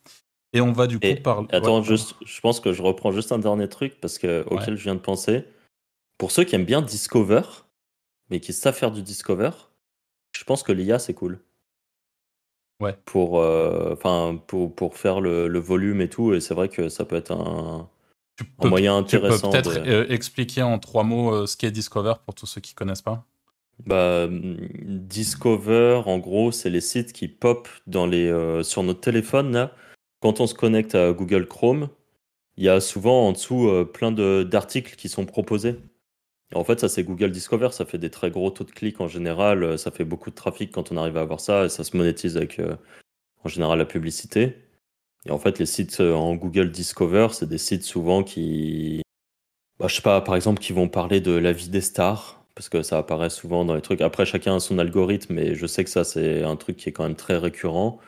[0.54, 1.48] Et on va du coup parler.
[1.52, 4.84] Attends, juste, je pense que je reprends juste un dernier truc parce que, auquel je
[4.84, 5.46] viens de penser.
[6.18, 7.44] Pour ceux qui aiment bien Discover,
[8.30, 9.52] mais qui savent faire du Discover,
[10.36, 11.40] je pense que l'IA c'est cool.
[12.82, 12.98] Ouais.
[13.06, 13.96] Pour, euh,
[14.48, 17.32] pour, pour faire le, le, volume et tout, et c'est vrai que ça peut être
[17.32, 17.90] un,
[18.64, 19.52] moyen intéressant.
[19.52, 22.62] Tu peux peut-être euh, expliquer en trois mots euh, ce qu'est Discover pour tous ceux
[22.62, 23.26] qui connaissent pas?
[23.86, 29.74] Bah, Discover, en gros, c'est les sites qui pop dans les, sur notre téléphone là
[30.22, 31.90] quand on se connecte à Google Chrome,
[32.58, 35.78] il y a souvent en dessous euh, plein d'articles qui sont proposés.
[36.54, 39.08] en fait, ça c'est Google Discover, ça fait des très gros taux de clics en
[39.08, 41.84] général, euh, ça fait beaucoup de trafic quand on arrive à avoir ça, et ça
[41.84, 42.76] se monétise avec euh,
[43.44, 44.58] en général la publicité.
[45.26, 49.02] Et en fait, les sites en Google Discover, c'est des sites souvent qui,
[49.80, 52.70] bah, je sais pas, par exemple, qui vont parler de la vie des stars, parce
[52.70, 54.02] que ça apparaît souvent dans les trucs.
[54.02, 56.92] Après, chacun a son algorithme, mais je sais que ça c'est un truc qui est
[56.94, 58.00] quand même très récurrent.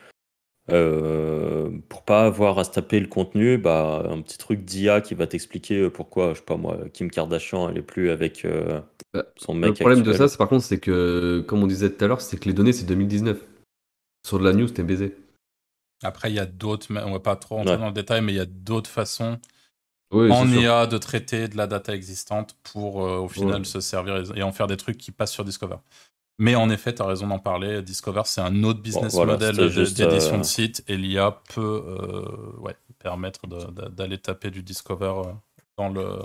[0.69, 5.15] Euh, pour pas avoir à se taper le contenu, bah, un petit truc d'IA qui
[5.15, 8.79] va t'expliquer euh, pourquoi, je sais pas moi, Kim Kardashian, elle est plus avec euh,
[9.13, 9.69] bah, son mec.
[9.69, 12.21] Le problème de ça, c'est par contre, c'est que, comme on disait tout à l'heure,
[12.21, 13.43] c'est que les données, c'est 2019.
[14.25, 15.17] Sur de la news, t'es baisé.
[16.03, 18.37] Après, il y a d'autres, on va pas trop rentrer dans le détail, mais il
[18.37, 19.39] y a d'autres façons
[20.11, 24.51] en IA de traiter de la data existante pour au final se servir et en
[24.51, 25.77] faire des trucs qui passent sur Discover.
[26.39, 27.81] Mais en effet, tu as raison d'en parler.
[27.81, 32.75] Discover, c'est un autre business model d'édition de euh, site et l'IA peut euh, ouais,
[32.99, 35.31] permettre d'aller taper du Discover euh,
[35.77, 36.19] dans le.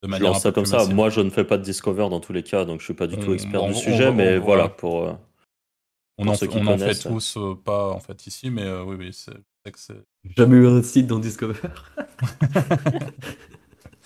[0.00, 0.86] De manière je lance ça comme ça.
[0.86, 3.06] Moi, je ne fais pas de Discover dans tous les cas, donc je suis pas
[3.06, 5.18] du tout expert du sujet, mais voilà pour.
[6.18, 9.34] on en, on en fait tous pas en fait ici, mais oui, oui, c'est
[10.36, 11.60] Jamais eu un site dans Discover.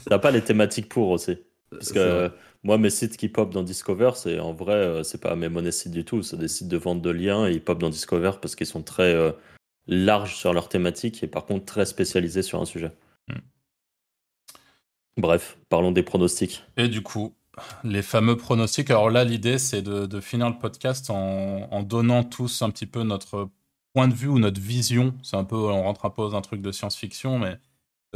[0.07, 1.39] T'as pas les thématiques pour aussi.
[1.71, 2.31] Parce que
[2.65, 5.73] moi, mes sites qui pop dans Discover, c'est en vrai, euh, c'est pas mes monnaies
[5.73, 6.23] sites du tout.
[6.23, 8.83] C'est des sites de vente de liens et ils pop dans Discover parce qu'ils sont
[8.83, 9.33] très euh,
[9.89, 12.93] larges sur leur thématique et par contre très spécialisés sur un sujet.
[13.29, 13.41] Hmm.
[15.17, 16.63] Bref, parlons des pronostics.
[16.77, 17.35] Et du coup,
[17.83, 18.91] les fameux pronostics.
[18.91, 23.03] Alors là, l'idée, c'est de, finir le podcast en, en, donnant tous un petit peu
[23.03, 23.49] notre
[23.93, 25.15] point de vue ou notre vision.
[25.25, 27.59] C'est un peu, on rentre un peu dans un truc de science-fiction, mais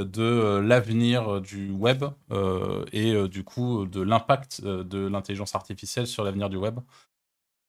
[0.04, 6.06] de euh, l'avenir euh, du web euh, et du coup de l'impact de l'intelligence artificielle
[6.06, 6.80] sur l'avenir du web.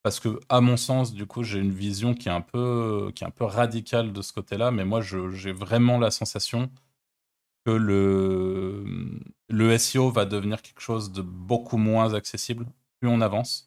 [0.04, 4.14] Parce que, à mon sens, du coup, j'ai une vision qui est un peu, radicale
[4.14, 6.72] de ce côté-là, mais moi, j'ai vraiment la sensation
[7.66, 8.86] que le,
[9.50, 12.68] le SEO va devenir quelque chose de beaucoup moins accessible
[13.00, 13.67] plus on avance.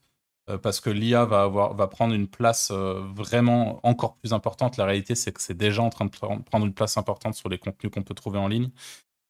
[0.50, 4.76] Euh, parce que l'IA va, va prendre une place euh, vraiment encore plus importante.
[4.76, 7.58] La réalité, c'est que c'est déjà en train de prendre une place importante sur les
[7.58, 8.70] contenus qu'on peut trouver en ligne.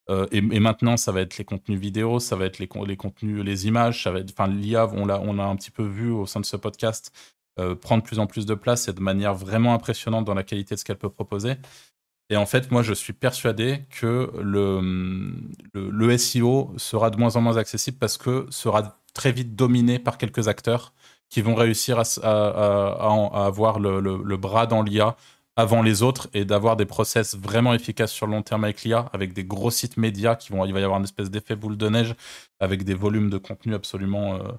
[0.09, 3.67] Euh, et, maintenant, ça va être les contenus vidéo, ça va être les, contenus, les
[3.69, 6.57] images, enfin, l'IA, on l'a, on a un petit peu vu au sein de ce
[6.57, 7.13] podcast,
[7.83, 10.75] prendre de plus en plus de place et de manière vraiment impressionnante dans la qualité
[10.75, 11.57] de ce qu'elle peut proposer.
[12.31, 14.81] Et en fait, moi, je suis persuadé que le,
[15.75, 19.99] le, le, SEO sera de moins en moins accessible parce que sera très vite dominé
[19.99, 20.95] par quelques acteurs
[21.31, 25.17] qui vont réussir à, avoir le, bras dans l'IA
[25.57, 29.11] avant les autres et d'avoir des process vraiment efficaces sur le long terme avec l'IA,
[29.13, 31.77] avec des gros sites médias qui vont, il va y avoir une espèce d'effet boule
[31.77, 32.15] de neige
[32.61, 34.53] avec des volumes de contenu absolument euh,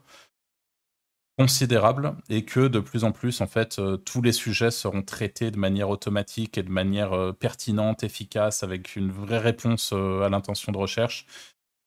[1.37, 5.49] considérables et que de plus en plus, en fait, euh, tous les sujets seront traités
[5.49, 10.71] de manière automatique et de manière euh, pertinente, efficace, avec une vraie réponse à l'intention
[10.71, 11.25] de recherche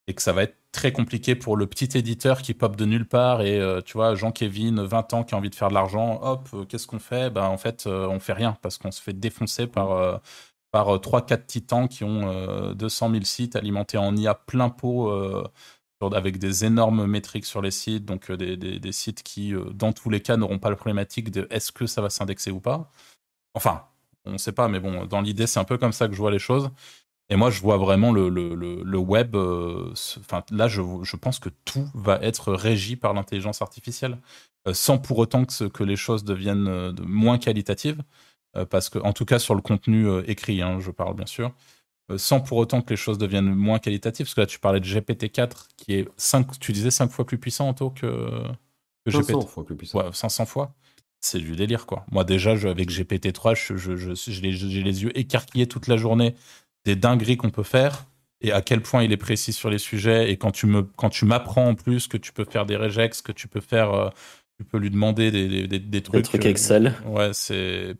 [0.06, 3.06] et que ça va être très compliqué pour le petit éditeur qui pop de nulle
[3.06, 6.20] part et euh, tu vois Jean-Kévin 20 ans qui a envie de faire de l'argent
[6.22, 7.30] hop euh, qu'est-ce qu'on fait?
[7.30, 10.20] Ben en fait euh, on fait rien parce qu'on se fait défoncer par
[10.70, 15.10] par 3 4 titans qui ont 200 000 sites alimentés en IA plein pot
[16.12, 20.10] avec des énormes métriques sur les sites donc des, des, des, sites qui dans tous
[20.10, 22.90] les cas n'auront pas la problématique de est-ce que ça va s'indexer ou pas.
[23.54, 23.84] Enfin
[24.26, 26.18] on ne sait pas mais bon dans l'idée c'est un peu comme ça que je
[26.18, 26.70] vois les choses
[27.30, 29.34] et moi, je vois vraiment le, le, le, web.
[29.34, 34.18] Euh, enfin, là, je, je, pense que tout va être régi par l'intelligence artificielle,
[34.68, 38.02] euh, sans pour autant que, que, les choses deviennent euh, moins qualitatives,
[38.70, 41.52] parce que, en tout cas, sur le contenu écrit, hein, je parle bien sûr,
[42.16, 44.26] sans pour autant que les choses deviennent moins qualitatives.
[44.26, 47.38] Parce que là, tu parlais de GPT-4, qui est 5, tu disais 5 fois plus
[47.38, 47.90] puissant, en que,
[49.04, 49.48] que 500 GPT.
[49.48, 49.98] fois plus puissant.
[49.98, 50.72] Ouais, 500 fois.
[51.20, 52.06] C'est du délire, quoi.
[52.12, 55.96] Moi, déjà, je, avec GPT-3, j'ai je, je, je, les, les yeux écarquillés toute la
[55.96, 56.36] journée
[56.84, 58.06] des dingueries qu'on peut faire
[58.44, 60.30] et à quel point il est précis sur les sujets.
[60.30, 63.22] Et quand tu me, quand tu m'apprends en plus que tu peux faire des regex,
[63.22, 64.10] que tu peux faire, euh,
[64.58, 66.16] tu peux lui demander des, des, des, trucs.
[66.16, 66.94] Des trucs Excel.
[67.06, 67.94] Euh, ouais, c'est,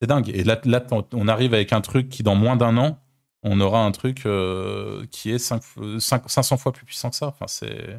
[0.00, 0.30] c'est dingue.
[0.30, 2.98] Et là, là, on arrive avec un truc qui, dans moins d'un an,
[3.42, 5.62] on aura un truc euh, qui est 5,
[5.98, 7.26] 500 fois plus puissant que ça.
[7.26, 7.98] Enfin, c'est.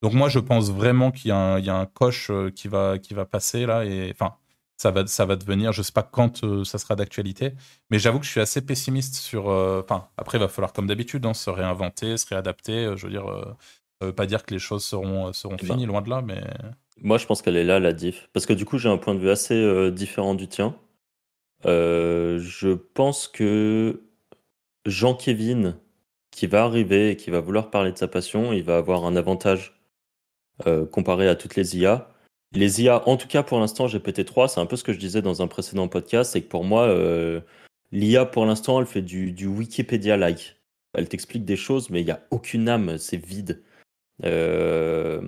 [0.00, 2.68] Donc moi, je pense vraiment qu'il y a un, il y a un coche qui
[2.68, 3.84] va, qui va passer là.
[3.84, 4.36] Et enfin,
[4.78, 7.52] ça va, ça va devenir, je sais pas quand euh, ça sera d'actualité,
[7.90, 9.50] mais j'avoue que je suis assez pessimiste sur.
[9.50, 12.84] Euh, enfin, après, il va falloir, comme d'habitude, hein, se réinventer, se réadapter.
[12.84, 13.26] Euh, je veux dire,
[14.00, 16.22] ça veut pas dire que les choses seront, seront eh ben, finies, loin de là,
[16.22, 16.42] mais.
[17.00, 18.28] Moi, je pense qu'elle est là, la diff.
[18.32, 20.76] Parce que du coup, j'ai un point de vue assez différent du tien.
[21.64, 24.02] je pense que
[24.86, 25.76] Jean-Kévin,
[26.30, 29.16] qui va arriver et qui va vouloir parler de sa passion, il va avoir un
[29.16, 29.80] avantage
[30.92, 32.08] comparé à toutes les IA
[32.52, 35.22] les IA, en tout cas pour l'instant, GPT-3, c'est un peu ce que je disais
[35.22, 37.40] dans un précédent podcast, c'est que pour moi, euh,
[37.92, 40.56] l'IA pour l'instant, elle fait du, Wikipédia-like.
[40.94, 43.62] Elle t'explique des choses, mais il n'y a aucune âme, c'est vide.
[44.24, 45.20] Euh,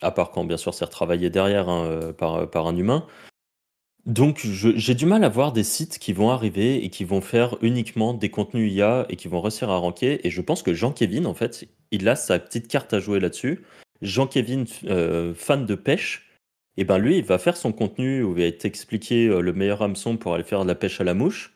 [0.00, 3.06] à part quand, bien sûr, c'est retravaillé derrière hein, euh, par un humain.
[4.06, 7.56] Donc, j'ai du mal à voir des sites qui vont arriver et qui vont faire
[7.60, 10.26] uniquement des contenus IA et qui vont réussir à ranker.
[10.26, 13.62] Et je pense que Jean-Kévin, en fait, il a sa petite carte à jouer là-dessus.
[14.00, 14.64] Jean-Kévin,
[15.34, 16.29] fan de pêche,
[16.76, 19.82] et ben lui, il va faire son contenu où il va t'expliquer euh, le meilleur
[19.82, 21.54] hameçon pour aller faire de la pêche à la mouche.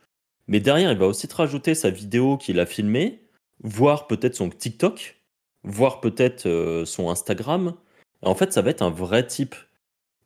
[0.48, 3.22] Mais derrière, il va aussi te rajouter sa vidéo qu'il a filmée,
[3.60, 5.16] voir peut-être son TikTok,
[5.62, 7.74] voir peut-être euh, son Instagram.
[8.22, 9.54] En fait, ça va être un vrai type.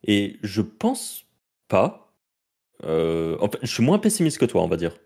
[0.03, 1.25] Et je pense
[1.67, 2.13] pas.
[2.83, 4.97] Euh, je suis moins pessimiste que toi, on va dire,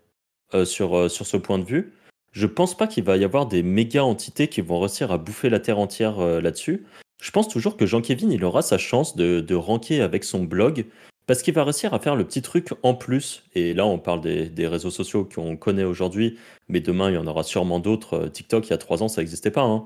[0.65, 1.93] sur, sur ce point de vue.
[2.31, 5.49] Je pense pas qu'il va y avoir des méga entités qui vont réussir à bouffer
[5.49, 6.85] la terre entière là-dessus.
[7.23, 10.85] Je pense toujours que Jean-Kévin, il aura sa chance de, de ranker avec son blog
[11.25, 13.45] parce qu'il va réussir à faire le petit truc en plus.
[13.55, 17.25] Et là, on parle des, réseaux sociaux qu'on connaît aujourd'hui, mais demain, il y en
[17.25, 18.25] aura sûrement d'autres.
[18.25, 19.61] Euh, TikTok, il y a trois ans, ça n'existait pas.
[19.61, 19.85] Hein.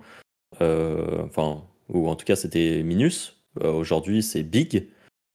[0.62, 3.36] Euh, enfin, ou en tout cas, c'était Minus.
[3.62, 4.88] Euh, aujourd'hui, c'est Big.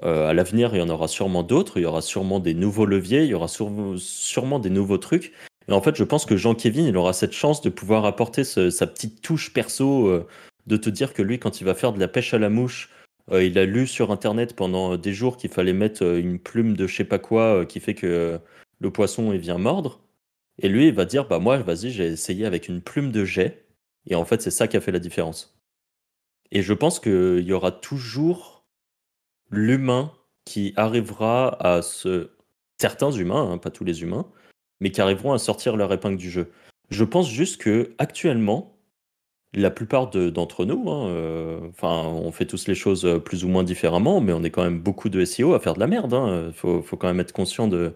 [0.03, 1.77] à l'avenir, il y en aura sûrement d'autres.
[1.77, 3.23] Il y aura sûrement des nouveaux leviers.
[3.23, 5.33] Il y aura sûrement des nouveaux trucs.
[5.69, 8.87] Et en fait, je pense que Jean-Kévin, il aura cette chance de pouvoir apporter sa
[8.89, 10.27] petite touche perso
[10.67, 12.91] de te dire que lui, quand il va faire de la pêche à la mouche,
[13.31, 16.77] euh, il a lu sur internet pendant des jours qu'il fallait mettre euh, une plume
[16.77, 18.39] de je sais pas quoi euh, qui fait que
[18.81, 20.01] le poisson il vient mordre.
[20.59, 23.67] Et lui, il va dire bah moi, vas-y, j'ai essayé avec une plume de jet.
[24.07, 25.57] Et en fait, c'est ça qui a fait la différence.
[26.51, 28.65] Et je pense qu'il y aura toujours
[29.51, 30.13] l'humain
[30.45, 32.31] qui arrivera à se.
[32.81, 34.27] Certains humains, hein, pas tous les humains,
[34.81, 36.51] mais qui arriveront à sortir leur épingle du jeu.
[36.91, 38.72] Je pense juste que actuellement,
[39.55, 43.65] la plupart d'entre nous, hein, euh, on fait tous les choses euh, plus ou moins
[43.65, 46.13] différemment, mais on est quand même beaucoup de SEO à faire de la merde.
[46.13, 46.53] Il hein.
[46.55, 47.93] faut, quand même être conscient de,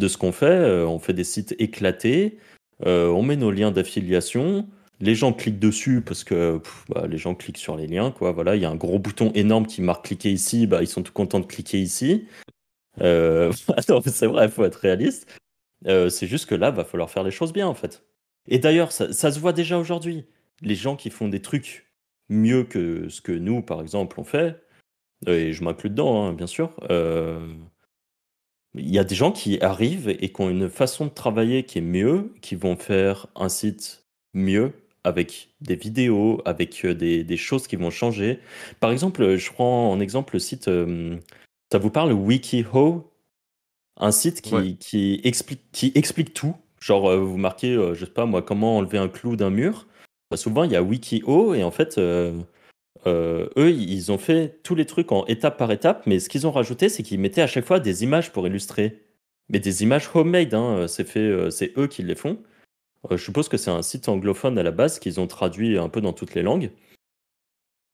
[0.00, 0.46] ce qu'on fait.
[0.46, 2.38] Euh, on fait des sites éclatés,
[2.84, 4.66] on met nos liens d'affiliation,
[5.00, 8.14] les gens cliquent dessus parce que bah, les gens cliquent sur les liens.
[8.20, 11.02] Voilà, il y a un gros bouton énorme qui marque cliquer ici, bah, ils sont
[11.02, 12.26] tout contents de cliquer ici.
[12.98, 15.26] C'est vrai, il faut être réaliste.
[15.84, 18.04] C'est juste que là, va falloir faire les choses bien, en fait.
[18.48, 20.24] Et d'ailleurs, ça, se voit déjà aujourd'hui.
[20.62, 21.86] Les gens qui font des trucs
[22.28, 24.64] mieux que ce que nous, par exemple, on fait,
[25.26, 27.54] et je m'inclus dedans, hein, bien sûr, euh,
[28.74, 31.78] il y a des gens qui arrivent et qui ont une façon de travailler qui
[31.78, 34.72] est mieux, qui vont faire un site mieux,
[35.04, 38.40] avec des vidéos, avec euh, des, choses qui vont changer.
[38.80, 41.16] Par exemple, je prends en exemple le site, euh,
[41.70, 43.10] ça vous parle WikiHow?
[43.96, 46.56] Un site qui, qui, explique, qui explique tout.
[46.80, 49.86] Genre, vous marquez, je sais pas moi, comment enlever un clou d'un mur.
[50.30, 52.44] Bah, souvent, il y a WikiHow et en fait, eux,
[53.56, 56.88] ils ont fait tous les trucs en étape par étape, mais ce qu'ils ont rajouté,
[56.88, 59.02] c'est qu'ils mettaient à chaque fois des images pour illustrer.
[59.50, 62.38] Mais des images homemade, hein, c'est fait, c'est eux qui les font.
[63.10, 65.88] Euh, je suppose que c'est un site anglophone à la base qu'ils ont traduit un
[65.88, 66.70] peu dans toutes les langues.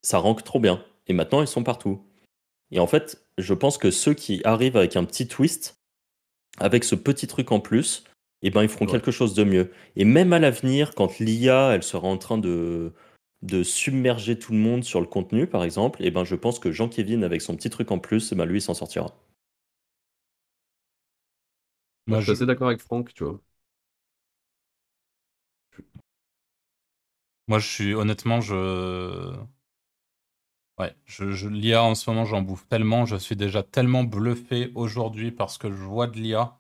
[0.03, 0.85] Ça rank trop bien.
[1.07, 2.03] Et maintenant, ils sont partout.
[2.71, 5.75] Et en fait, je pense que ceux qui arrivent avec un petit twist,
[6.59, 8.05] avec ce petit truc en plus,
[8.43, 9.71] eh ben, ils feront quelque chose de mieux.
[9.97, 12.93] Et même à l'avenir, quand l'IA, elle sera en train de,
[13.43, 16.73] de submerger tout le monde sur le contenu, par exemple, eh ben, je pense que
[16.73, 19.15] Jean-Kévin, avec son petit truc en plus, eh ben, lui, il s'en sortira.
[22.07, 23.41] Moi, je suis assez d'accord avec Franck, tu vois.
[27.49, 29.35] Moi, je suis honnêtement, je.
[30.79, 33.05] Ouais, je, je l'IA en ce moment, j'en bouffe tellement.
[33.07, 36.59] Je suis déjà tellement bluffé aujourd'hui parce que je vois de l'IA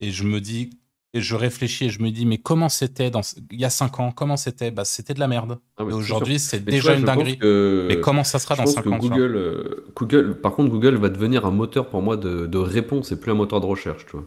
[0.00, 0.70] et je me dis,
[1.14, 3.20] et je réfléchis et je me dis, mais comment c'était dans...
[3.50, 4.70] il y a 5 ans Comment c'était?
[4.70, 5.58] Bah, C'était de la merde.
[5.76, 7.38] Ah, et aujourd'hui, c'est déjà une dinguerie.
[7.42, 11.44] Mais comment ça sera dans 5 ans Google, euh, Google, Par contre, Google va devenir
[11.44, 14.06] un moteur pour moi de, de réponse et plus un moteur de recherche.
[14.06, 14.26] Tu vois.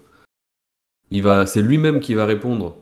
[1.12, 2.78] Il va, c'est lui-même qui va répondre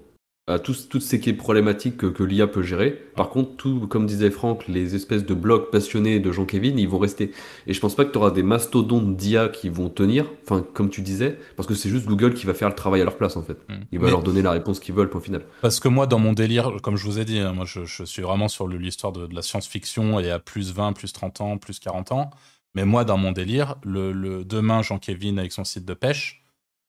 [0.45, 2.91] à toutes ces problématiques que, que l'IA peut gérer.
[3.15, 6.97] Par contre, tout, comme disait Franck, les espèces de blogs passionnés de Jean-Kévin, ils vont
[6.97, 7.31] rester.
[7.65, 10.89] Et je pense pas que tu auras des mastodontes d'IA qui vont tenir, enfin, comme
[10.89, 13.37] tu disais, parce que c'est juste Google qui va faire le travail à leur place,
[13.37, 13.57] en fait.
[13.69, 13.83] Mm.
[13.93, 15.45] Il va leur donner la réponse qu'ils veulent, au final.
[15.61, 18.21] Parce que moi, dans mon délire, comme je vous ai dit, hein, moi, je, suis
[18.21, 21.79] vraiment sur l'histoire de, de, la science-fiction et à plus 20, plus 30 ans, plus
[21.79, 22.31] 40 ans.
[22.75, 26.42] Mais moi, dans mon délire, le, le demain, Jean-Kévin, avec son site de pêche,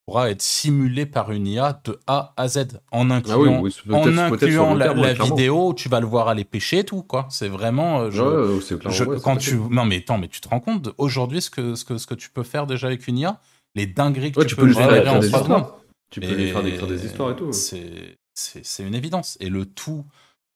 [0.06, 4.74] pourra être simulé par une IA de A à Z en ah incluant, en incluant
[4.74, 7.26] la, vidéo tu vas le voir aller pêcher et tout quoi.
[7.30, 11.40] C'est vraiment euh, je, quand tu non mais attends mais tu te rends compte aujourd'hui
[11.40, 13.40] ce que, ce que ce que tu peux faire déjà avec une IA
[13.74, 15.78] les dingueries que tu, peux, lui faire en histoires.
[16.10, 17.52] tu peux lui faire écrire des histoires et tout.
[17.52, 19.36] c'est c'est une évidence.
[19.40, 20.04] Et le tout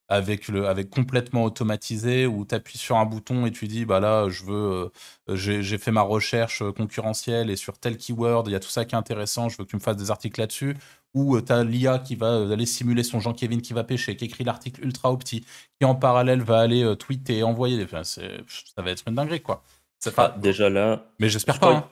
[0.09, 4.01] avec le avec complètement automatisé où tu appuies sur un bouton et tu dis bah
[4.01, 4.91] là je veux
[5.29, 8.71] euh, j'ai fait ma recherche euh, concurrentielle et sur tel keyword il y a tout
[8.71, 10.77] ça qui est intéressant je veux que tu me fasses des articles là-dessus.
[11.15, 14.15] Ou euh, tu as l'IA qui va aller simuler son Jean Kevin qui va pêcher
[14.15, 15.45] qui écrit l'article ultra opti
[15.81, 17.83] qui en parallèle va aller tweeter envoyer.
[17.83, 18.23] Enfin, ça
[18.77, 19.63] va être une dinguerie quoi.
[20.17, 21.89] Ah, déjà là mais j'espère pas hein.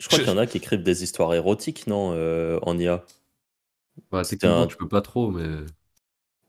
[0.00, 2.10] je crois qu'il y en a qui écrivent des histoires érotiques non
[2.62, 3.04] en IA
[4.10, 4.66] bah, c'est un...
[4.66, 5.46] tu peux pas trop mais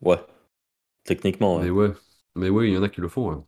[0.01, 0.17] ouais
[1.09, 1.57] Techniquement.
[1.57, 1.91] Mais ouais,
[2.35, 3.43] mais ouais, il y en a qui le font.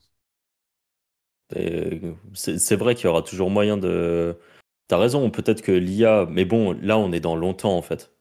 [2.34, 4.36] C'est vrai qu'il y aura toujours moyen de.
[4.88, 8.12] T'as raison, peut-être que l'IA, mais bon, là on est dans longtemps en fait.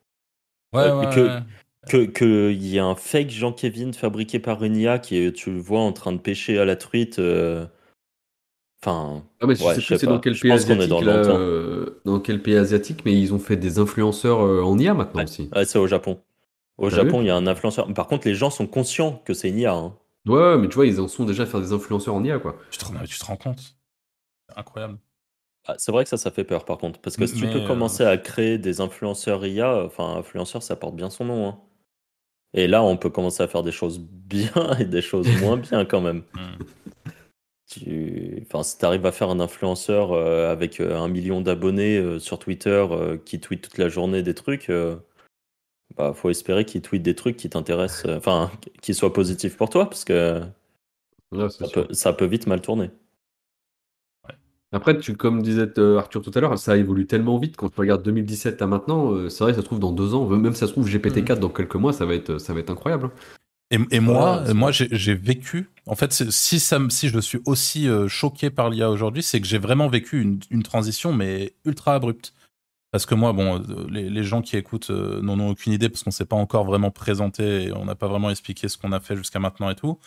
[0.75, 1.41] Ouais, euh,
[1.89, 5.51] que, que, y a un fake Jean Kevin fabriqué par une IA qui est, tu
[5.51, 7.19] le vois en train de pêcher à la truite.
[7.19, 7.65] Euh,
[8.83, 9.25] enfin.
[9.41, 10.91] Ah, mais je sais dans quel pays asiatique.
[10.91, 15.25] Dans, euh, dans, quel pays asiatique, mais ils ont fait des influenceurs en IA maintenant
[15.25, 15.49] aussi.
[15.65, 16.21] c'est au Japon.
[16.81, 17.93] Au Japon, il y a un influenceur.
[17.93, 19.75] Par contre, les gens sont conscients que c'est une IA.
[19.75, 19.95] Hein.
[20.27, 22.57] Ouais, mais tu vois, ils en sont déjà à faire des influenceurs en IA, quoi.
[22.71, 23.77] Tu te, tu te rends compte
[24.49, 24.99] C'est incroyable.
[25.67, 27.01] Ah, c'est vrai que ça, ça fait peur, par contre.
[27.01, 30.97] Parce que si tu peux commencer à créer des influenceurs IA, enfin, influenceur, ça porte
[30.97, 31.49] bien son nom.
[31.49, 31.59] Hein.
[32.55, 35.85] Et là, on peut commencer à faire des choses bien et des choses moins bien,
[35.85, 36.23] quand même.
[36.35, 36.65] Hmm.
[37.71, 38.43] Tu...
[38.47, 42.19] Enfin, si tu arrives à faire un influenceur euh, avec euh, un million d'abonnés euh,
[42.19, 42.85] sur Twitter
[43.25, 44.73] qui tweet toute la journée des trucs,
[45.97, 49.71] bah, faut espérer qu'il tweet des trucs qui t'intéressent, euh, enfin, qui soient positifs pour
[49.71, 50.43] toi, parce que
[51.93, 52.91] ça, peut, vite mal tourner.
[54.73, 57.81] Après, tu, comme disait euh, Arthur tout à l'heure, ça évolue tellement vite quand tu
[57.81, 59.13] regardes 2017 à maintenant.
[59.13, 61.41] Euh, c'est vrai, ça se trouve dans deux ans, même ça se trouve GPT-4 mm.
[61.41, 63.07] dans quelques mois, ça va être, ça va être incroyable.
[63.07, 63.85] Hein.
[63.91, 65.71] Et, moi, moi j'ai vécu.
[65.87, 69.59] En fait, si, ça, si je suis aussi choqué par l'IA aujourd'hui, c'est que j'ai
[69.59, 72.33] vraiment vécu une, une, transition, mais ultra abrupte.
[72.91, 76.03] Parce que moi, bon, euh, les, gens qui écoutent euh, n'en ont aucune idée parce
[76.03, 78.93] qu'on ne s'est pas encore vraiment présenté et on n'a pas vraiment expliqué ce qu'on
[78.93, 79.99] a fait jusqu'à maintenant et tout.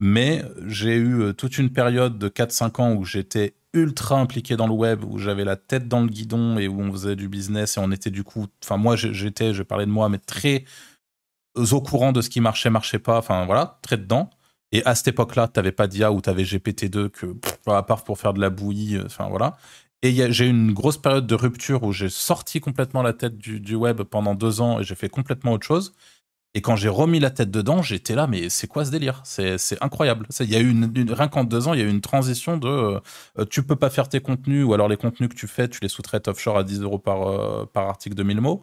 [0.00, 4.66] Mais j'ai eu euh, toute une période de 4-5 ans où j'étais ultra impliqué dans
[4.66, 7.76] le web, où j'avais la tête dans le guidon et où on faisait du business
[7.76, 10.64] et on était du coup, enfin moi j'étais, je parlais de moi, mais très
[11.56, 14.30] au courant de ce qui marchait, marchait pas, enfin voilà, très dedans.
[14.72, 18.02] Et à cette époque-là, tu n'avais pas d'IA ou tu avais GPT-2 que, à part
[18.04, 19.56] pour faire de la bouillie, enfin voilà.
[20.04, 23.74] Et j'ai eu une grosse période de rupture où j'ai sorti complètement la tête du,
[23.74, 25.94] web pendant deux ans et j'ai fait complètement autre chose.
[26.52, 29.22] Et quand j'ai remis la tête dedans, j'étais là, mais c'est quoi ce délire?
[29.24, 30.26] C'est incroyable.
[30.40, 30.74] Il y a eu
[31.10, 33.00] rien qu'en deux ans, il y a eu une transition de euh,
[33.38, 35.78] euh, tu peux pas faire tes contenus ou alors les contenus que tu fais, tu
[35.80, 38.62] les sous-traites offshore à 10 euros par, par article de 1000 mots.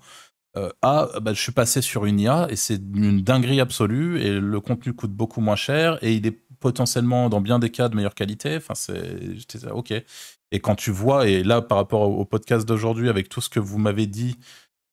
[0.57, 4.31] Euh, à bah, je suis passé sur une IA et c'est une dinguerie absolue et
[4.39, 7.95] le contenu coûte beaucoup moins cher et il est potentiellement dans bien des cas de
[7.95, 8.57] meilleure qualité.
[8.57, 9.93] Enfin, c'est ok.
[10.51, 13.59] Et quand tu vois et là par rapport au, podcast d'aujourd'hui avec tout ce que
[13.59, 14.37] vous m'avez dit,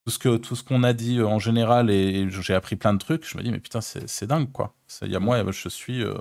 [0.06, 3.36] tout ce qu'on a dit euh, en général et, j'ai appris plein de trucs, je
[3.36, 4.74] me dis mais putain c'est dingue quoi.
[5.02, 6.14] Il y a moi je suis euh,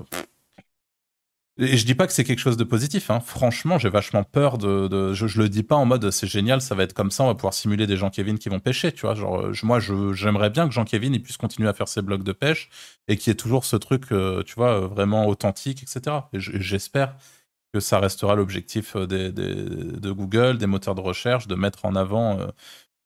[1.60, 3.10] et je dis pas que c'est quelque chose de positif.
[3.10, 3.20] Hein.
[3.20, 5.14] Franchement, j'ai vachement peur de.
[5.14, 7.28] Je, je, le dis pas en mode c'est génial, ça va être comme ça, on
[7.28, 8.92] va pouvoir simuler des Jean-Kévin qui vont pêcher.
[8.92, 12.04] Tu vois, genre euh, moi, j'aimerais bien que Jean-Kévin il puisse continuer à faire ses
[12.04, 12.70] blogs de pêche
[13.08, 16.18] et qu'il y ait toujours ce truc, euh, tu vois, vraiment authentique, etc.
[16.34, 17.16] Et j'espère
[17.74, 22.40] que ça restera l'objectif des, de Google, des moteurs de recherche, de mettre en avant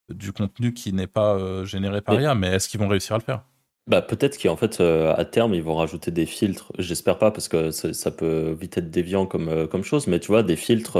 [0.09, 2.35] du contenu qui n'est pas généré par IA.
[2.35, 3.43] Mais est-ce qu'ils vont réussir à le faire?
[3.87, 6.71] Bah, peut-être qu'en fait, euh, à terme, ils vont rajouter des filtres.
[6.77, 10.27] J'espère pas parce que ça, peut vite être déviant comme, euh, comme chose, mais tu
[10.27, 10.97] vois, des filtres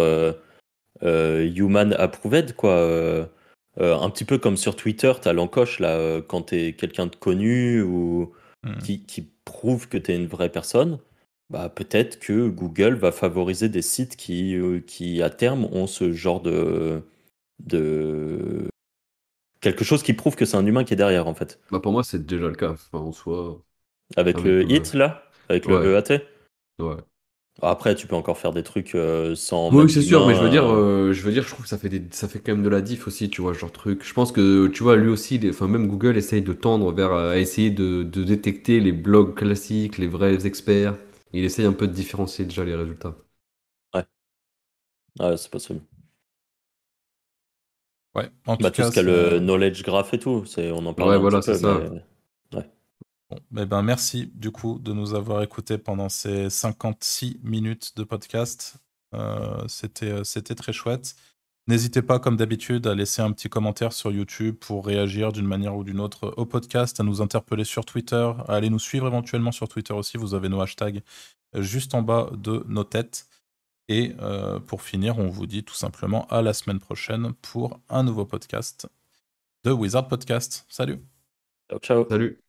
[1.03, 3.29] euh, human approved, quoi.
[3.77, 7.15] un petit peu comme sur Twitter, tu as l'encoche là, quand tu es quelqu'un de
[7.15, 8.33] connu ou
[8.63, 8.77] hmm.
[8.79, 10.99] qui, qui prouve que tu es une vraie personne.
[11.51, 16.41] Bah, peut-être que Google va favoriser des sites qui, qui à terme ont ce genre
[16.41, 17.03] de,
[17.59, 18.69] de,
[19.61, 21.59] quelque chose qui prouve que c'est un humain qui est derrière, en fait.
[21.71, 23.61] Bah pour moi, c'est déjà le cas, en soi.
[24.17, 26.21] Avec, le hit, là Avec le EAT
[26.79, 26.97] Ouais.
[27.61, 29.71] Après, tu peux encore faire des trucs euh, sans.
[29.71, 31.69] Oui, c'est sûr, mais je veux dire, euh, euh, je veux dire, je trouve que
[31.69, 34.03] ça fait des, ça fait quand même de la diff aussi, tu vois, genre truc.
[34.03, 37.37] Je pense que, tu vois, lui aussi, enfin même Google essaye de tendre vers à
[37.37, 40.95] essayer de, de, détecter les blogs classiques, les vrais experts.
[41.33, 43.15] Il essaye un peu de différencier déjà les résultats.
[43.93, 44.05] Ouais.
[45.19, 45.81] Ouais, c'est possible.
[48.15, 51.17] Ouais, en tout, bah, cas, tout le knowledge graph et tout, on en parle ouais,
[51.17, 51.79] voilà, c'est ça.
[53.29, 58.03] Bon, eh ben merci du coup de nous avoir écoutés pendant ces 56 minutes de
[58.03, 58.75] podcast.
[59.13, 61.15] Euh, c'était, euh, c'était très chouette.
[61.71, 65.73] N'hésitez pas, comme d'habitude, à laisser un petit commentaire sur YouTube pour réagir d'une manière
[65.73, 69.53] ou d'une autre au podcast, à nous interpeller sur Twitter, à aller nous suivre éventuellement
[69.53, 70.17] sur Twitter aussi.
[70.17, 71.01] Vous avez nos hashtags
[71.55, 73.25] euh, juste en bas de nos têtes.
[73.87, 78.03] Et euh, pour finir, on vous dit tout simplement à la semaine prochaine pour un
[78.03, 78.89] nouveau podcast
[79.63, 80.65] de Wizard Podcast.
[80.67, 80.99] Salut.
[81.69, 82.05] Ciao, ciao.
[82.09, 82.41] Salut.